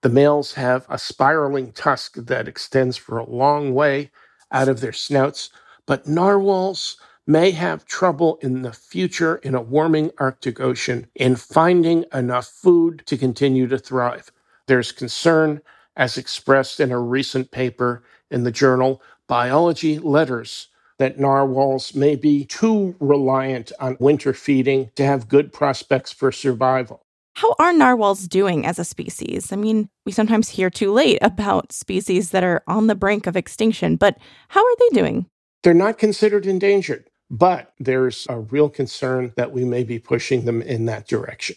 [0.04, 4.10] The males have a spiraling tusk that extends for a long way
[4.54, 5.50] out of their snouts,
[5.86, 12.06] but narwhals may have trouble in the future in a warming Arctic Ocean in finding
[12.14, 14.32] enough food to continue to thrive.
[14.68, 15.62] There's concern,
[15.96, 20.68] as expressed in a recent paper in the journal Biology Letters,
[21.00, 27.02] that narwhals may be too reliant on winter feeding to have good prospects for survival.
[27.36, 29.52] How are narwhals doing as a species?
[29.52, 33.36] I mean, we sometimes hear too late about species that are on the brink of
[33.36, 34.18] extinction, but
[34.50, 35.26] how are they doing?
[35.64, 40.62] They're not considered endangered, but there's a real concern that we may be pushing them
[40.62, 41.56] in that direction.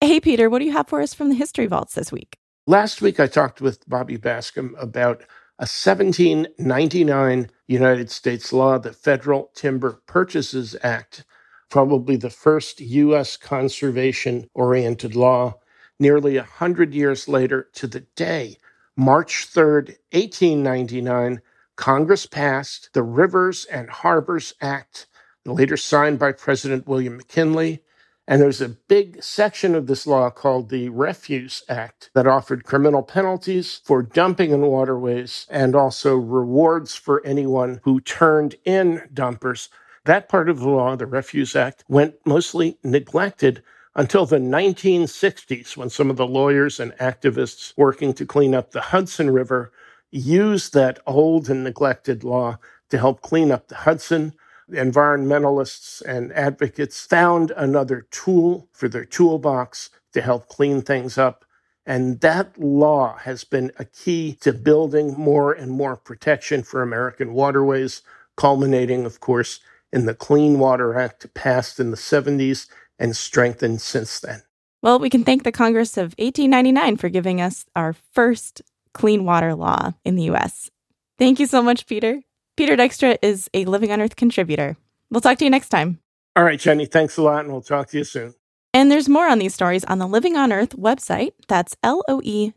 [0.00, 2.38] Hey, Peter, what do you have for us from the History Vaults this week?
[2.66, 5.20] Last week, I talked with Bobby Bascomb about
[5.60, 11.24] a 1799 United States law, the Federal Timber Purchases Act,
[11.70, 13.36] probably the first U.S.
[13.36, 15.54] conservation oriented law.
[16.00, 18.56] Nearly a 100 years later to the day,
[18.96, 21.40] March 3rd, 1899,
[21.76, 25.06] Congress passed the Rivers and Harbors Act,
[25.44, 27.82] later signed by President William McKinley.
[28.28, 33.02] And there's a big section of this law called the Refuse Act that offered criminal
[33.02, 39.68] penalties for dumping in waterways and also rewards for anyone who turned in dumpers.
[40.04, 43.62] That part of the law, the Refuse Act, went mostly neglected
[43.94, 48.80] until the 1960s when some of the lawyers and activists working to clean up the
[48.80, 49.72] Hudson River
[50.10, 52.58] used that old and neglected law
[52.90, 54.34] to help clean up the Hudson
[54.72, 61.44] environmentalists and advocates found another tool for their toolbox to help clean things up.
[61.84, 67.32] And that law has been a key to building more and more protection for American
[67.32, 68.02] waterways,
[68.36, 69.60] culminating, of course,
[69.92, 72.66] in the Clean Water Act passed in the 70s
[72.98, 74.42] and strengthened since then.
[74.82, 78.62] Well, we can thank the Congress of 1899 for giving us our first
[78.94, 80.70] clean water law in the US.
[81.18, 82.22] Thank you so much, Peter.
[82.54, 84.76] Peter Dykstra is a Living on Earth contributor.
[85.10, 86.00] We'll talk to you next time.
[86.36, 88.34] All right, Jenni, thanks a lot, and we'll talk to you soon.
[88.74, 91.32] And there's more on these stories on the Living on Earth website.
[91.48, 92.52] That's loe.org.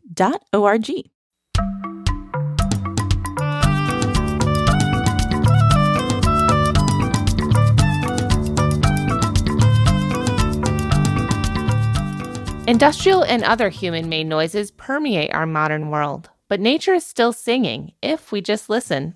[12.68, 17.92] Industrial and other human made noises permeate our modern world, but nature is still singing
[18.02, 19.14] if we just listen.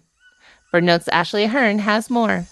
[0.73, 2.47] BirdNote's Ashley Ahern has more.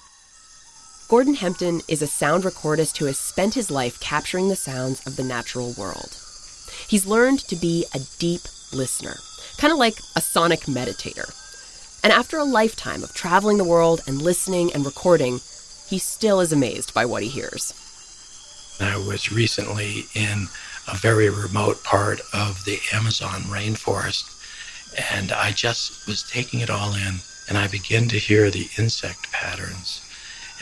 [1.09, 5.15] Gordon Hempton is a sound recordist who has spent his life capturing the sounds of
[5.15, 6.17] the natural world.
[6.89, 8.41] He's learned to be a deep
[8.73, 9.15] listener,
[9.57, 11.33] kind of like a sonic meditator.
[12.03, 15.39] And after a lifetime of traveling the world and listening and recording,
[15.87, 17.73] he still is amazed by what he hears.
[18.81, 20.49] I was recently in
[20.89, 24.25] a very remote part of the Amazon rainforest,
[25.15, 29.33] and I just was taking it all in and I begin to hear the insect
[29.33, 30.05] patterns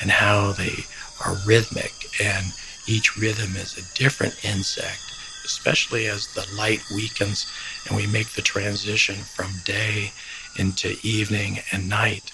[0.00, 0.84] and how they
[1.24, 2.52] are rhythmic, and
[2.86, 5.00] each rhythm is a different insect,
[5.44, 7.46] especially as the light weakens
[7.86, 10.12] and we make the transition from day
[10.58, 12.32] into evening and night.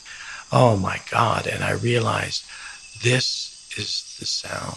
[0.51, 1.47] Oh my God.
[1.47, 2.45] And I realized
[3.03, 4.77] this is the sound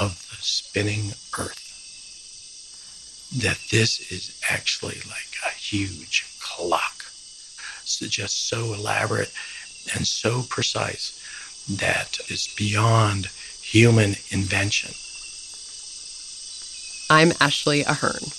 [0.00, 1.60] of the spinning earth.
[3.36, 7.03] That this is actually like a huge clock
[7.84, 9.32] just so elaborate
[9.94, 11.20] and so precise
[11.68, 13.26] that is beyond
[13.62, 14.92] human invention.
[17.10, 18.30] I'm Ashley Ahern.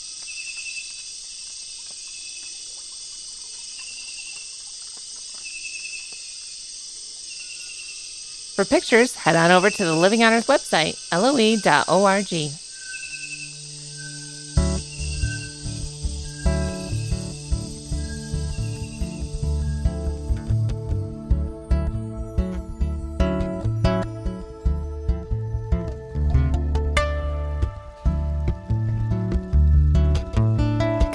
[8.55, 12.64] For pictures, head on over to the Living on Earth website, loe.org.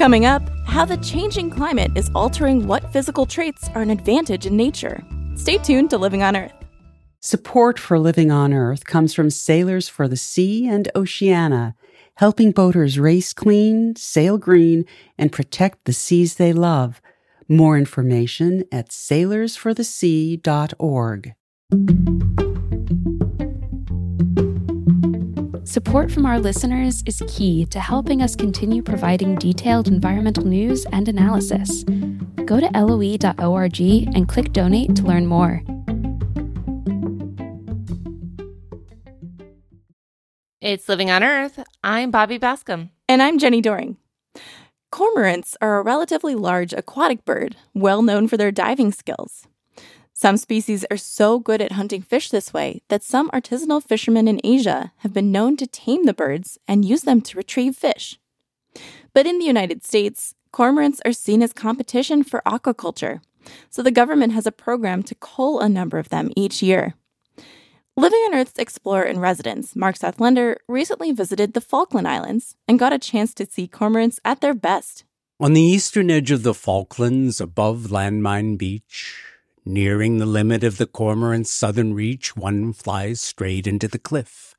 [0.00, 4.56] Coming up, how the changing climate is altering what physical traits are an advantage in
[4.56, 5.04] nature.
[5.34, 6.54] Stay tuned to Living on Earth.
[7.20, 11.74] Support for Living on Earth comes from Sailors for the Sea and Oceana,
[12.14, 14.86] helping boaters race clean, sail green,
[15.18, 17.02] and protect the seas they love.
[17.46, 21.34] More information at sailorsforthesea.org.
[25.70, 31.06] Support from our listeners is key to helping us continue providing detailed environmental news and
[31.06, 31.85] analysis.
[32.44, 35.62] Go to loe.org and click donate to learn more.
[40.60, 41.62] It's Living on Earth.
[41.85, 42.90] I'm Bobby Bascomb.
[43.08, 43.96] And I'm Jenni Doering.
[44.92, 49.46] Cormorants are a relatively large aquatic bird, well known for their diving skills.
[50.21, 54.38] Some species are so good at hunting fish this way that some artisanal fishermen in
[54.44, 58.21] Asia have been known to tame the birds and use them to retrieve fish.
[59.14, 63.23] But in the United States, cormorants are seen as competition for aquaculture,
[63.71, 66.92] So the government has a program to cull a number of them each year.
[67.96, 72.79] Living on Earth's explorer in residence, Mark Seth Lender, recently visited the Falkland Islands and
[72.79, 75.04] got a chance to see cormorants at their best.
[75.40, 79.29] On the eastern edge of the Falklands, above Landmine Beach,
[79.65, 84.54] nearing the limit of the cormorant's southern reach, one flies straight into the cliff.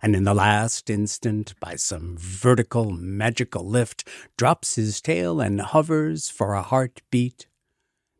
[0.00, 6.28] And in the last instant, by some vertical magical lift, drops his tail and hovers
[6.28, 7.46] for a heartbeat,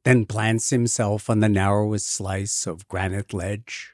[0.05, 3.93] then plants himself on the narrowest slice of granite ledge.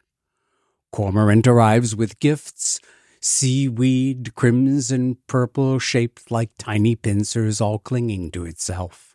[0.92, 2.80] Cormorant arrives with gifts
[3.24, 9.13] seaweed, crimson purple, shaped like tiny pincers, all clinging to itself,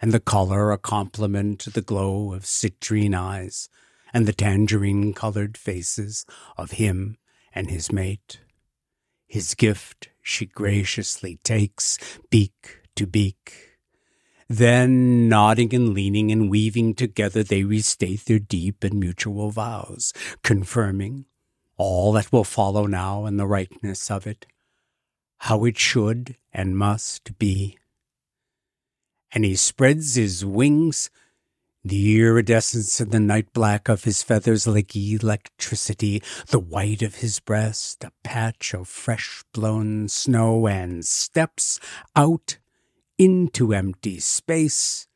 [0.00, 3.68] and the color a complement to the glow of citrine eyes
[4.12, 6.24] and the tangerine colored faces
[6.56, 7.18] of him
[7.54, 8.40] and his mate.
[9.26, 11.98] His gift she graciously takes,
[12.30, 13.74] beak to beak.
[14.48, 21.26] Then, nodding and leaning and weaving together, they restate their deep and mutual vows, confirming
[21.76, 24.46] all that will follow now and the rightness of it,
[25.38, 27.78] how it should and must be.
[29.34, 31.10] And he spreads his wings,
[31.84, 37.40] the iridescence and the night black of his feathers like electricity, the white of his
[37.40, 41.80] breast, a patch of fresh blown snow, and steps
[42.14, 42.58] out
[43.18, 45.08] into empty space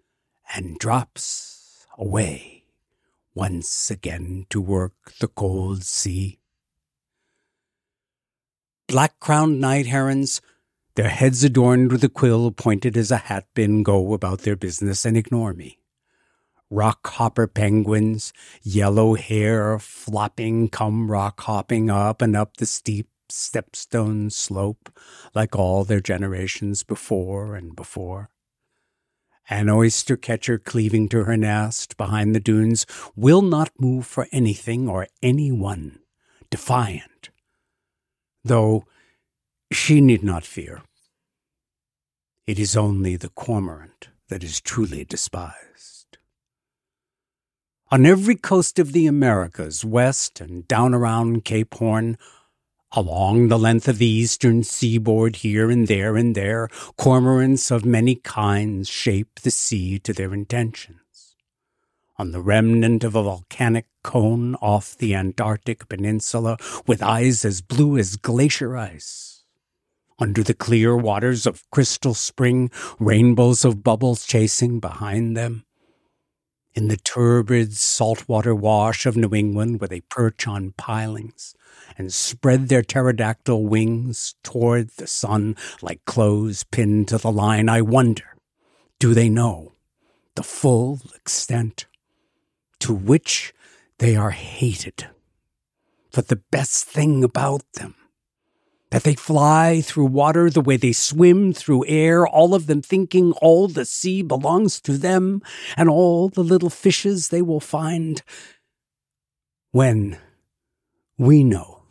[0.54, 2.64] and drops away
[3.34, 6.40] once again to work the cold sea.
[8.88, 10.40] Black crowned night herons,
[10.98, 15.04] their heads adorned with a quill pointed as a hat pin, go about their business
[15.04, 15.78] and ignore me.
[16.70, 18.32] Rock hopper penguins,
[18.64, 24.90] yellow hair flopping, come rock hopping up and up the steep stepstone slope
[25.36, 28.30] like all their generations before and before.
[29.48, 34.88] An oyster catcher cleaving to her nest behind the dunes will not move for anything
[34.88, 36.00] or anyone,
[36.50, 37.30] defiant,
[38.42, 38.82] though
[39.72, 40.82] she need not fear.
[42.46, 46.18] It is only the cormorant that is truly despised.
[47.90, 52.18] On every coast of the Americas, west and down around Cape Horn,
[52.92, 58.14] along the length of the eastern seaboard, here and there and there, cormorants of many
[58.14, 60.98] kinds shape the sea to their intentions
[62.18, 66.56] on the remnant of a volcanic cone off the Antarctic peninsula
[66.86, 69.37] with eyes as blue as glacier ice.
[70.18, 75.64] Under the clear waters of Crystal Spring, rainbows of bubbles chasing behind them.
[76.74, 81.54] In the turbid saltwater wash of New England, where they perch on pilings
[81.96, 87.82] and spread their pterodactyl wings toward the sun like clothes pinned to the line, I
[87.82, 88.36] wonder,
[88.98, 89.72] do they know
[90.34, 91.86] the full extent
[92.80, 93.52] to which
[93.98, 95.08] they are hated
[96.10, 97.94] for the best thing about them.
[98.90, 103.32] That they fly through water the way they swim through air, all of them thinking
[103.32, 105.42] all the sea belongs to them
[105.76, 108.22] and all the little fishes they will find.
[109.72, 110.16] When
[111.18, 111.82] we know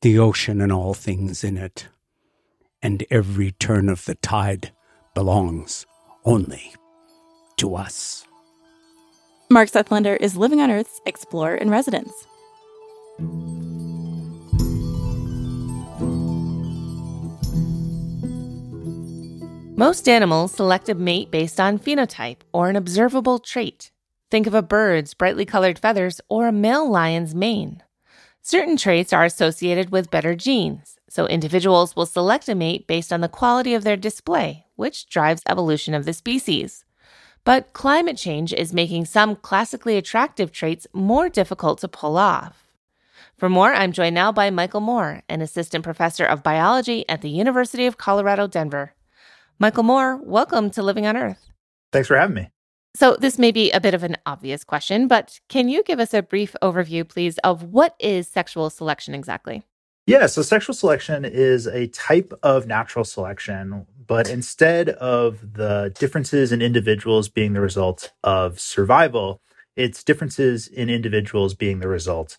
[0.00, 1.88] the ocean and all things in it,
[2.82, 4.72] and every turn of the tide
[5.14, 5.86] belongs
[6.24, 6.74] only
[7.56, 8.26] to us.
[9.50, 12.12] Mark Seth Lender is living on Earth's explorer in residence.
[19.76, 23.90] Most animals select a mate based on phenotype or an observable trait.
[24.30, 27.82] Think of a bird's brightly colored feathers or a male lion's mane.
[28.40, 33.20] Certain traits are associated with better genes, so individuals will select a mate based on
[33.20, 36.84] the quality of their display, which drives evolution of the species.
[37.42, 42.68] But climate change is making some classically attractive traits more difficult to pull off.
[43.36, 47.28] For more, I'm joined now by Michael Moore, an assistant professor of biology at the
[47.28, 48.94] University of Colorado, Denver.
[49.58, 51.50] Michael Moore, welcome to Living on Earth.
[51.92, 52.50] Thanks for having me.
[52.96, 56.14] So, this may be a bit of an obvious question, but can you give us
[56.14, 59.64] a brief overview, please, of what is sexual selection exactly?
[60.06, 66.52] Yeah, so sexual selection is a type of natural selection but instead of the differences
[66.52, 69.40] in individuals being the result of survival,
[69.76, 72.38] it's differences in individuals being the result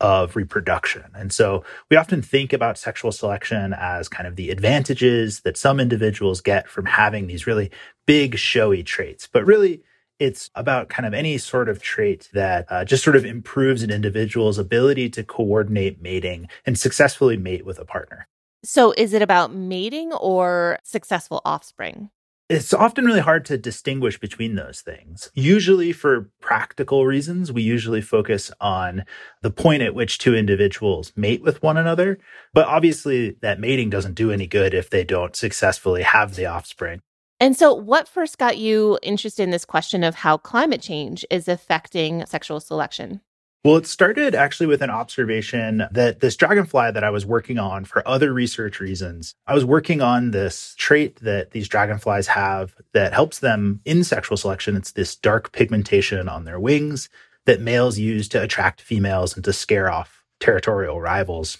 [0.00, 1.04] of reproduction.
[1.14, 5.80] And so we often think about sexual selection as kind of the advantages that some
[5.80, 7.70] individuals get from having these really
[8.06, 9.26] big, showy traits.
[9.26, 9.82] But really,
[10.18, 13.90] it's about kind of any sort of trait that uh, just sort of improves an
[13.90, 18.26] individual's ability to coordinate mating and successfully mate with a partner.
[18.64, 22.10] So, is it about mating or successful offspring?
[22.48, 25.32] It's often really hard to distinguish between those things.
[25.34, 29.04] Usually, for practical reasons, we usually focus on
[29.42, 32.18] the point at which two individuals mate with one another.
[32.54, 37.00] But obviously, that mating doesn't do any good if they don't successfully have the offspring.
[37.40, 41.48] And so, what first got you interested in this question of how climate change is
[41.48, 43.22] affecting sexual selection?
[43.66, 47.84] Well, it started actually with an observation that this dragonfly that I was working on
[47.84, 53.12] for other research reasons, I was working on this trait that these dragonflies have that
[53.12, 54.76] helps them in sexual selection.
[54.76, 57.08] It's this dark pigmentation on their wings
[57.46, 61.58] that males use to attract females and to scare off territorial rivals.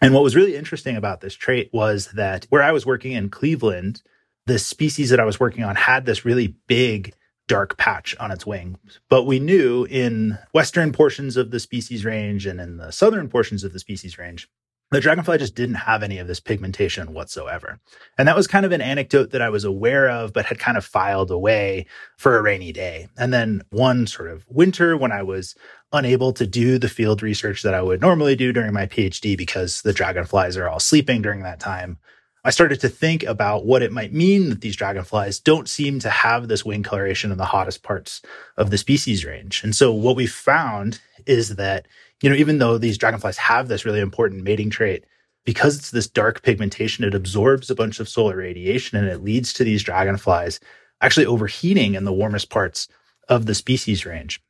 [0.00, 3.28] And what was really interesting about this trait was that where I was working in
[3.28, 4.00] Cleveland,
[4.46, 7.12] the species that I was working on had this really big
[7.48, 8.78] dark patch on its wing.
[9.08, 13.64] But we knew in western portions of the species range and in the southern portions
[13.64, 14.48] of the species range,
[14.92, 17.80] the dragonfly just didn't have any of this pigmentation whatsoever.
[18.18, 20.76] And that was kind of an anecdote that I was aware of, but had kind
[20.76, 21.86] of filed away
[22.18, 23.08] for a rainy day.
[23.16, 25.54] And then one sort of winter when I was
[25.92, 29.80] unable to do the field research that I would normally do during my PhD because
[29.80, 31.98] the dragonflies are all sleeping during that time,
[32.44, 36.10] I started to think about what it might mean that these dragonflies don't seem to
[36.10, 38.20] have this wing coloration in the hottest parts
[38.56, 39.62] of the species range.
[39.62, 41.86] And so what we found is that,
[42.20, 45.04] you know, even though these dragonflies have this really important mating trait,
[45.44, 49.52] because it's this dark pigmentation, it absorbs a bunch of solar radiation and it leads
[49.52, 50.58] to these dragonflies
[51.00, 52.88] actually overheating in the warmest parts
[53.28, 54.42] of the species range.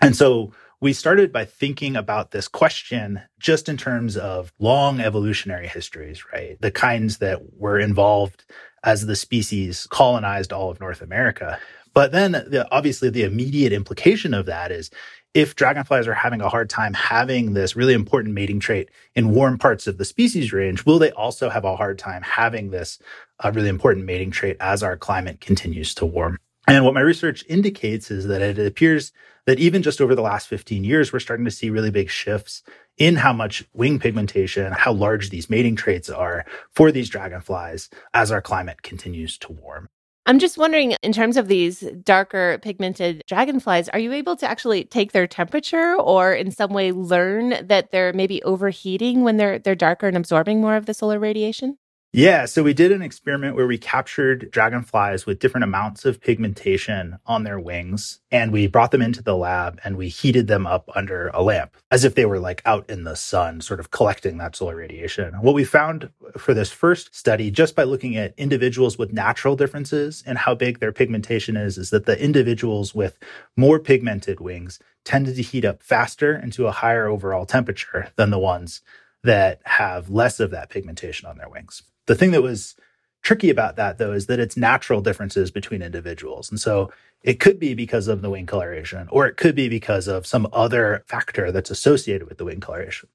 [0.00, 5.66] And so we started by thinking about this question just in terms of long evolutionary
[5.66, 6.60] histories, right?
[6.60, 8.44] The kinds that were involved
[8.84, 11.58] as the species colonized all of North America.
[11.94, 14.90] But then the, obviously the immediate implication of that is
[15.34, 19.58] if dragonflies are having a hard time having this really important mating trait in warm
[19.58, 22.98] parts of the species range, will they also have a hard time having this
[23.44, 26.38] uh, really important mating trait as our climate continues to warm?
[26.68, 29.12] And what my research indicates is that it appears
[29.46, 32.62] that even just over the last 15 years, we're starting to see really big shifts
[32.98, 36.44] in how much wing pigmentation, how large these mating traits are
[36.74, 39.88] for these dragonflies as our climate continues to warm.
[40.26, 44.84] I'm just wondering, in terms of these darker pigmented dragonflies, are you able to actually
[44.84, 49.74] take their temperature or in some way learn that they're maybe overheating when they're they're
[49.74, 51.78] darker and absorbing more of the solar radiation?
[52.18, 57.20] Yeah, so we did an experiment where we captured dragonflies with different amounts of pigmentation
[57.26, 60.90] on their wings, and we brought them into the lab and we heated them up
[60.96, 64.36] under a lamp as if they were like out in the sun, sort of collecting
[64.38, 65.32] that solar radiation.
[65.34, 70.24] What we found for this first study, just by looking at individuals with natural differences
[70.26, 73.16] and how big their pigmentation is, is that the individuals with
[73.56, 78.30] more pigmented wings tended to heat up faster and to a higher overall temperature than
[78.30, 78.80] the ones
[79.22, 81.84] that have less of that pigmentation on their wings.
[82.08, 82.74] The thing that was
[83.22, 86.50] tricky about that, though, is that it's natural differences between individuals.
[86.50, 86.90] And so
[87.22, 90.48] it could be because of the wing coloration, or it could be because of some
[90.50, 93.10] other factor that's associated with the wing coloration.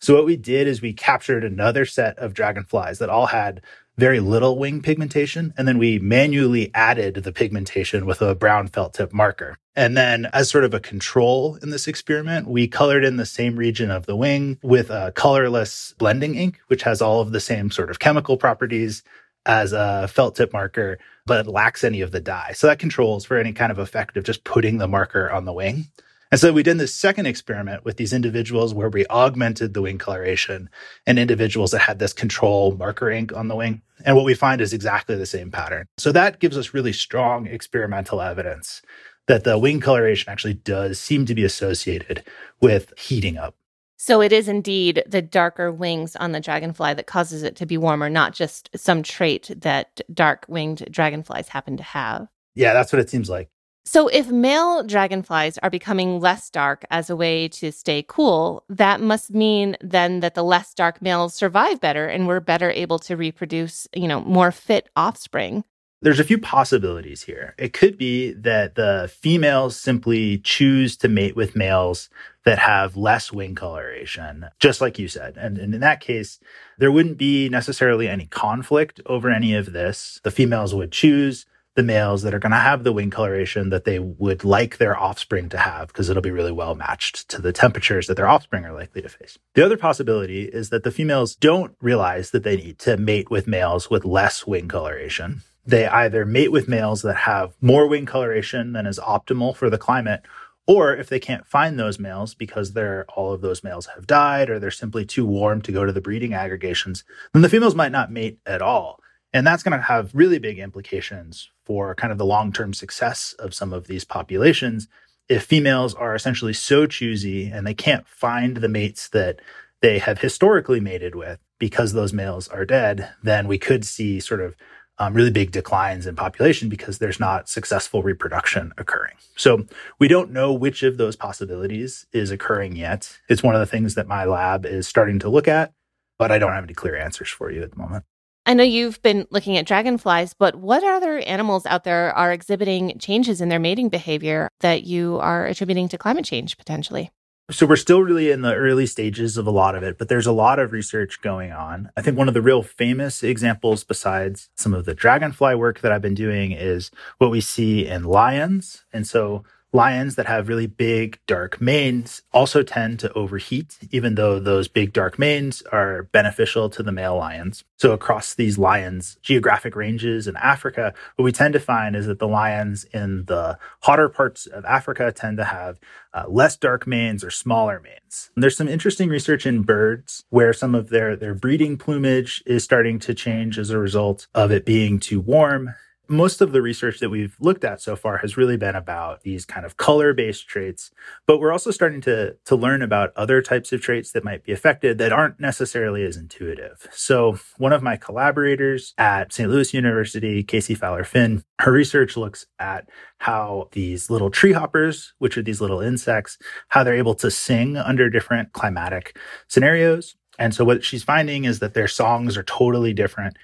[0.00, 3.60] So what we did is we captured another set of dragonflies that all had
[3.98, 5.52] very little wing pigmentation.
[5.58, 9.56] And then we manually added the pigmentation with a brown felt tip marker.
[9.76, 13.56] And then as sort of a control in this experiment, we colored in the same
[13.56, 17.70] region of the wing with a colorless blending ink, which has all of the same
[17.70, 19.02] sort of chemical properties
[19.46, 22.52] as a felt tip marker, but lacks any of the dye.
[22.54, 25.52] So that controls for any kind of effect of just putting the marker on the
[25.52, 25.86] wing.
[26.30, 29.98] And so we did this second experiment with these individuals where we augmented the wing
[29.98, 30.68] coloration
[31.06, 33.82] and individuals that had this control marker ink on the wing.
[34.04, 35.86] And what we find is exactly the same pattern.
[35.96, 38.82] So that gives us really strong experimental evidence
[39.26, 42.24] that the wing coloration actually does seem to be associated
[42.60, 43.54] with heating up.
[43.96, 47.76] So it is indeed the darker wings on the dragonfly that causes it to be
[47.76, 52.28] warmer, not just some trait that dark winged dragonflies happen to have.
[52.54, 53.50] Yeah, that's what it seems like.
[53.84, 59.00] So, if male dragonflies are becoming less dark as a way to stay cool, that
[59.00, 63.16] must mean then that the less dark males survive better and we're better able to
[63.16, 65.64] reproduce, you know, more fit offspring.
[66.00, 67.56] There's a few possibilities here.
[67.58, 72.08] It could be that the females simply choose to mate with males
[72.44, 75.36] that have less wing coloration, just like you said.
[75.36, 76.38] And, and, in that case,
[76.78, 80.20] there wouldn't be necessarily any conflict over any of this.
[80.22, 81.46] The females would choose
[81.78, 84.98] the males that are going to have the wing coloration that they would like their
[84.98, 88.64] offspring to have because it'll be really well matched to the temperatures that their offspring
[88.64, 89.38] are likely to face.
[89.54, 93.46] The other possibility is that the females don't realize that they need to mate with
[93.46, 95.42] males with less wing coloration.
[95.64, 99.78] They either mate with males that have more wing coloration than is optimal for the
[99.78, 100.22] climate,
[100.66, 104.50] or if they can't find those males because they're all of those males have died
[104.50, 107.92] or they're simply too warm to go to the breeding aggregations, then the females might
[107.92, 108.98] not mate at all
[109.32, 113.34] And that's going to have really big implications for kind of the long term success
[113.38, 114.88] of some of these populations.
[115.28, 119.40] If females are essentially so choosy and they can't find the mates that
[119.82, 124.40] they have historically mated with because those males are dead, then we could see sort
[124.40, 124.56] of
[124.98, 129.14] um, really big declines in population because there's not successful reproduction occurring.
[129.36, 129.66] So
[129.98, 133.18] we don't know which of those possibilities is occurring yet.
[133.28, 135.72] It's one of the things that my lab is starting to look at,
[136.18, 138.04] but I don't have any clear answers for you at the moment.
[138.48, 142.98] I know you've been looking at dragonflies, but what other animals out there are exhibiting
[142.98, 147.10] changes in their mating behavior that you are attributing to climate change potentially?
[147.50, 150.26] So we're still really in the early stages of a lot of it, but there's
[150.26, 151.90] a lot of research going on.
[151.94, 155.92] I think one of the real famous examples besides some of the dragonfly work that
[155.92, 158.86] I've been doing is what we see in lions.
[158.94, 164.40] And so Lions that have really big dark manes also tend to overheat, even though
[164.40, 167.64] those big dark manes are beneficial to the male lions.
[167.76, 172.18] So across these lions' geographic ranges in Africa, what we tend to find is that
[172.18, 175.78] the lions in the hotter parts of Africa tend to have
[176.14, 178.30] uh, less dark manes or smaller manes.
[178.34, 182.64] And there's some interesting research in birds where some of their, their breeding plumage is
[182.64, 185.74] starting to change as a result of it being too warm
[186.08, 189.44] most of the research that we've looked at so far has really been about these
[189.44, 190.90] kind of color based traits,
[191.26, 194.52] but we're also starting to, to learn about other types of traits that might be
[194.52, 196.88] affected that aren't necessarily as intuitive.
[196.92, 199.50] So, one of my collaborators at St.
[199.50, 202.88] Louis University, Kasey Fowler Finn, her research looks at
[203.18, 206.38] how these little tree hoppers, which are these little insects,
[206.68, 209.16] how they're able to sing under different climatic
[209.48, 210.16] scenarios.
[210.38, 213.36] And so, what she's finding is that their songs are totally different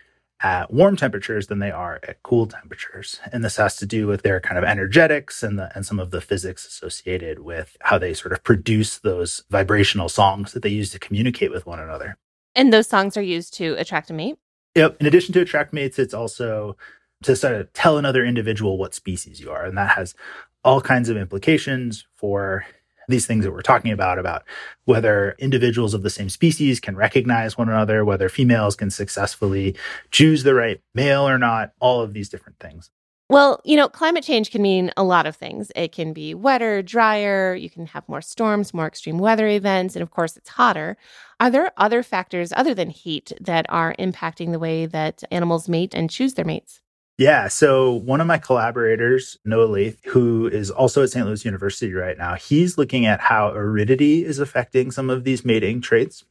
[0.42, 3.20] at warm temperatures than they are at cool temperatures.
[3.32, 6.10] And this has to do with their kind of energetics and the, and some of
[6.10, 10.90] the physics associated with how they sort of produce those vibrational songs that they use
[10.90, 12.18] to communicate with one another.
[12.54, 14.36] And those songs are used to attract a mate?
[14.74, 14.96] Yep.
[15.00, 16.76] In addition to attract mates, it's also
[17.22, 19.64] to sort of tell another individual what species you are.
[19.64, 20.14] And that has
[20.62, 22.66] all kinds of implications for
[23.08, 24.44] these things that we're talking about, about
[24.84, 29.76] whether individuals of the same species can recognize one another, whether females can successfully
[30.10, 32.90] choose the right male or not, all of these different things.
[33.30, 35.72] Well, you know, climate change can mean a lot of things.
[35.74, 40.02] It can be wetter, drier, you can have more storms, more extreme weather events, and
[40.02, 40.98] of course, it's hotter.
[41.40, 45.94] Are there other factors other than heat that are impacting the way that animals mate
[45.94, 46.80] and choose their mates?
[47.16, 47.46] Yeah.
[47.46, 51.24] So one of my collaborators, Noah Leith, who is also at St.
[51.24, 55.80] Louis University right now, he's looking at how aridity is affecting some of these mating
[55.80, 56.24] traits.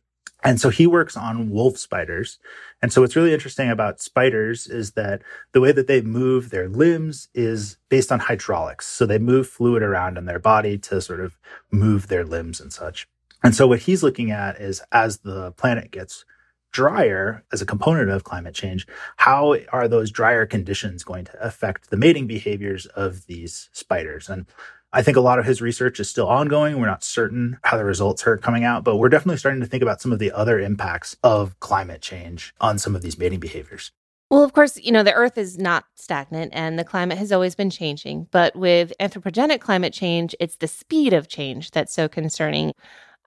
[0.44, 2.38] And so he works on wolf spiders.
[2.82, 5.22] And so what's really interesting about spiders is that
[5.54, 8.86] the way that they move their limbs is based on hydraulics.
[8.86, 11.38] So they move fluid around in their body to sort of
[11.72, 13.08] move their limbs and such.
[13.42, 16.26] And so what he's looking at is as the planet gets
[16.74, 21.90] drier as a component of climate change, how are those drier conditions going to affect
[21.90, 24.28] the mating behaviors of these spiders?
[24.28, 24.46] And
[24.92, 26.80] I think a lot of his research is still ongoing.
[26.80, 29.82] We're not certain how the results are coming out, but we're definitely starting to think
[29.82, 33.92] about some of the other impacts of climate change on some of these mating behaviors.
[34.30, 37.54] Well, of course, you know, the Earth is not stagnant and the climate has always
[37.54, 38.28] been changing.
[38.32, 42.74] But with anthropogenic climate change, it's the speed of change that's so concerning.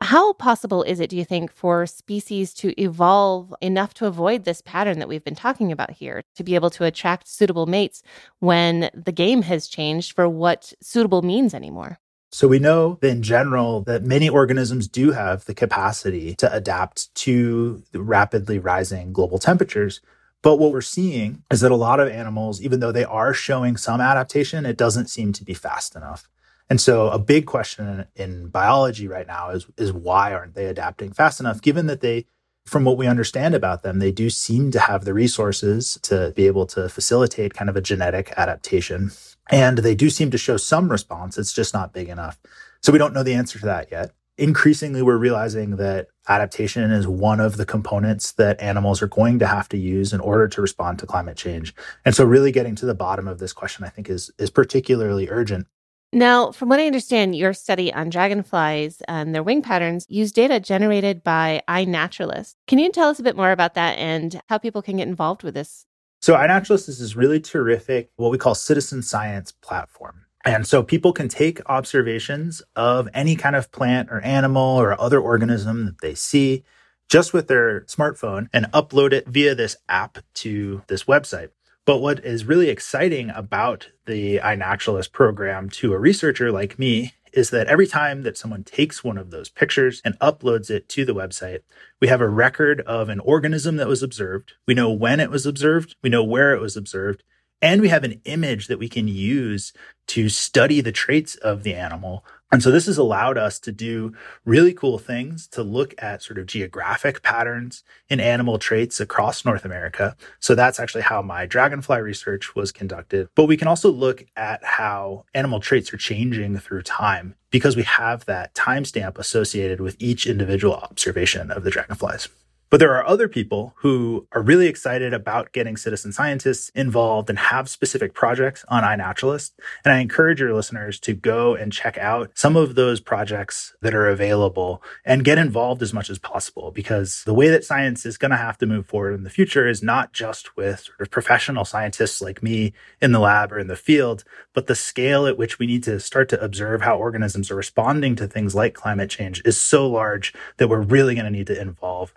[0.03, 4.61] How possible is it, do you think, for species to evolve enough to avoid this
[4.61, 8.03] pattern that we've been talking about here, to be able to attract suitable mates
[8.41, 11.99] when the game has changed for what suitable means anymore?
[12.31, 17.83] So we know in general that many organisms do have the capacity to adapt to
[17.95, 20.03] rapidly rising global temperatures.
[20.43, 23.79] But what we're seeing is that a lot of animals, even though they are showing
[23.79, 26.29] some adaptation, it doesn't seem to be fast enough.
[26.69, 31.13] And so a big question in, biology right now is, is why aren't they adapting
[31.13, 32.27] fast enough, given that they,
[32.65, 36.47] from what we understand about them, they do seem to have the resources to be
[36.49, 39.13] able to facilitate kind of a genetic adaptation.
[39.49, 41.39] And they do seem to show some response.
[41.39, 42.41] It's just not big enough.
[42.83, 44.11] So we don't know the answer to that yet.
[44.39, 49.47] Increasingly, we're realizing that adaptation is one of the components that animals are going to
[49.47, 51.75] have to use in order to respond to climate change.
[52.05, 55.29] And so really getting to the bottom of this question, I think is, is particularly
[55.31, 55.69] urgent.
[56.13, 60.61] Now, from what I understand, your study on dragonflies and their wing patterns used data
[60.61, 62.55] generated by iNaturalist.
[62.67, 65.43] Can you tell us a bit more about that and how people can get involved
[65.43, 65.85] with this?
[66.23, 70.27] So, iNaturalist is this really terrific, what we call citizen science platform.
[70.47, 75.19] And so people can take observations of any kind of plant or animal or other
[75.19, 76.63] organism that they see
[77.09, 81.49] just with their smartphone and upload it via this app to this website.
[81.87, 87.51] But what is really exciting about the iNaturalist program to a researcher like me is
[87.51, 91.15] that every time that someone takes one of those pictures and uploads it to the
[91.15, 91.61] website,
[92.01, 94.55] we have a record of an organism that was observed.
[94.67, 95.95] We know when it was observed.
[96.03, 97.23] We know where it was observed.
[97.63, 99.73] And we have an image that we can use
[100.09, 104.13] to study the traits of the animal and so this has allowed us to do
[104.45, 109.65] really cool things to look at sort of geographic patterns in animal traits across North
[109.65, 110.17] America.
[110.39, 113.29] So that's actually how my dragonfly research was conducted.
[113.35, 117.83] But we can also look at how animal traits are changing through time because we
[117.83, 122.29] have that timestamp associated with each individual observation of the dragonflies.
[122.69, 127.39] But there are other people who are really excited about getting citizen scientists involved and
[127.39, 129.53] have specific projects on iNaturalist.
[129.85, 133.95] And I encourage your listeners to go and check out some of those projects that
[133.95, 138.19] are available and get involved as much as possible because the way that science is
[138.19, 141.11] going to have to move forward in the future is not just with sort of
[141.11, 145.39] professional scientists like me in the lab or in the field, but the scale at
[145.39, 149.11] which we need to start to observe how organisms are responding to things like climate
[149.11, 152.13] change is so large that we're really going to need to involve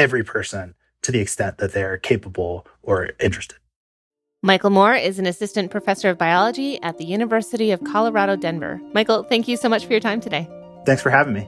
[0.00, 3.58] every person to the extent that they're capable or interested.
[4.42, 8.80] Michael Moore is an assistant professor of biology at the University of Colorado, Denver.
[8.94, 10.48] Michael, thank you so much for your time today.
[10.86, 11.46] Thanks for having me.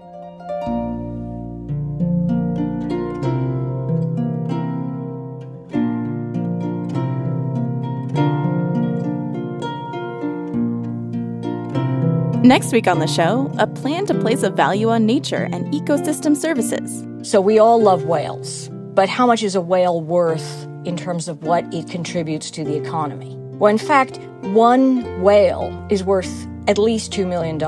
[12.47, 16.37] Next week on the show, a plan to place a value on nature and ecosystem
[16.37, 17.07] services.
[17.23, 21.45] So we all love whales, but how much is a whale worth in terms of
[21.45, 23.37] what it contributes to the economy?
[23.37, 27.59] Well, in fact, one whale is worth at least $2 million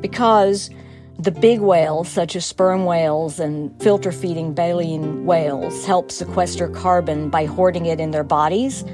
[0.00, 0.70] because
[1.18, 7.28] the big whales, such as sperm whales and filter feeding baleen whales, help sequester carbon
[7.28, 8.84] by hoarding it in their bodies,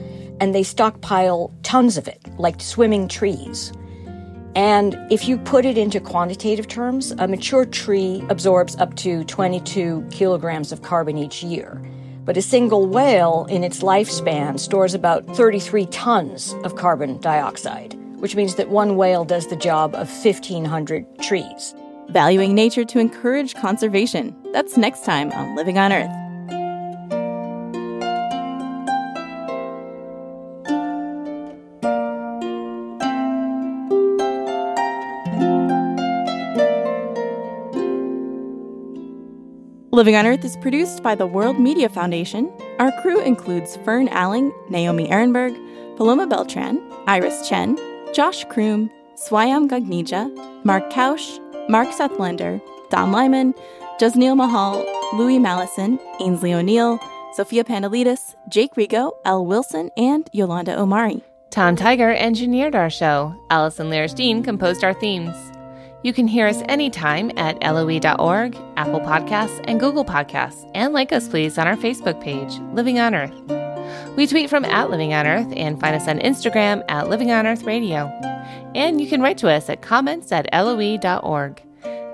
[0.40, 3.74] and they stockpile tons of it, like swimming trees.
[4.56, 10.06] And if you put it into quantitative terms, a mature tree absorbs up to 22
[10.10, 11.78] kilograms of carbon each year.
[12.24, 18.34] But a single whale in its lifespan stores about 33 tons of carbon dioxide, which
[18.34, 21.74] means that one whale does the job of 1,500 trees.
[22.08, 24.34] Valuing nature to encourage conservation.
[24.54, 26.25] That's next time on Living on Earth.
[39.96, 42.52] Living on Earth is produced by the World Media Foundation.
[42.78, 45.56] Our crew includes Fern Alling, Naomi Ehrenberg,
[45.96, 47.78] Paloma Beltran, Iris Chen,
[48.12, 50.28] Josh Croom, Swayam Gagneja,
[50.66, 51.40] Mark Kausch,
[51.70, 53.54] Mark Seth Lender, Don Lyman,
[53.98, 54.84] Jasneel Mahal,
[55.14, 57.00] Louis Mallison, Ainsley O'Neill,
[57.32, 61.24] Sophia Pandelidis, Jake Rigo, Elle Wilson, and Yolanda Omari.
[61.48, 63.34] Tom Tiger engineered our show.
[63.48, 65.34] Allison Lirish Dean composed our themes.
[66.06, 71.26] You can hear us anytime at loe.org, Apple Podcasts, and Google Podcasts, and like us,
[71.28, 73.34] please, on our Facebook page, Living on Earth.
[74.16, 77.44] We tweet from at Living on Earth and find us on Instagram at Living on
[77.44, 78.06] Earth Radio.
[78.76, 81.60] And you can write to us at comments at loe.org.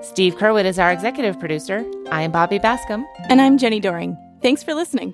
[0.01, 1.85] Steve Curwood is our executive producer.
[2.09, 3.05] I am Bobby Bascomb.
[3.29, 4.17] And I'm Jenni Doering.
[4.41, 5.13] Thanks for listening.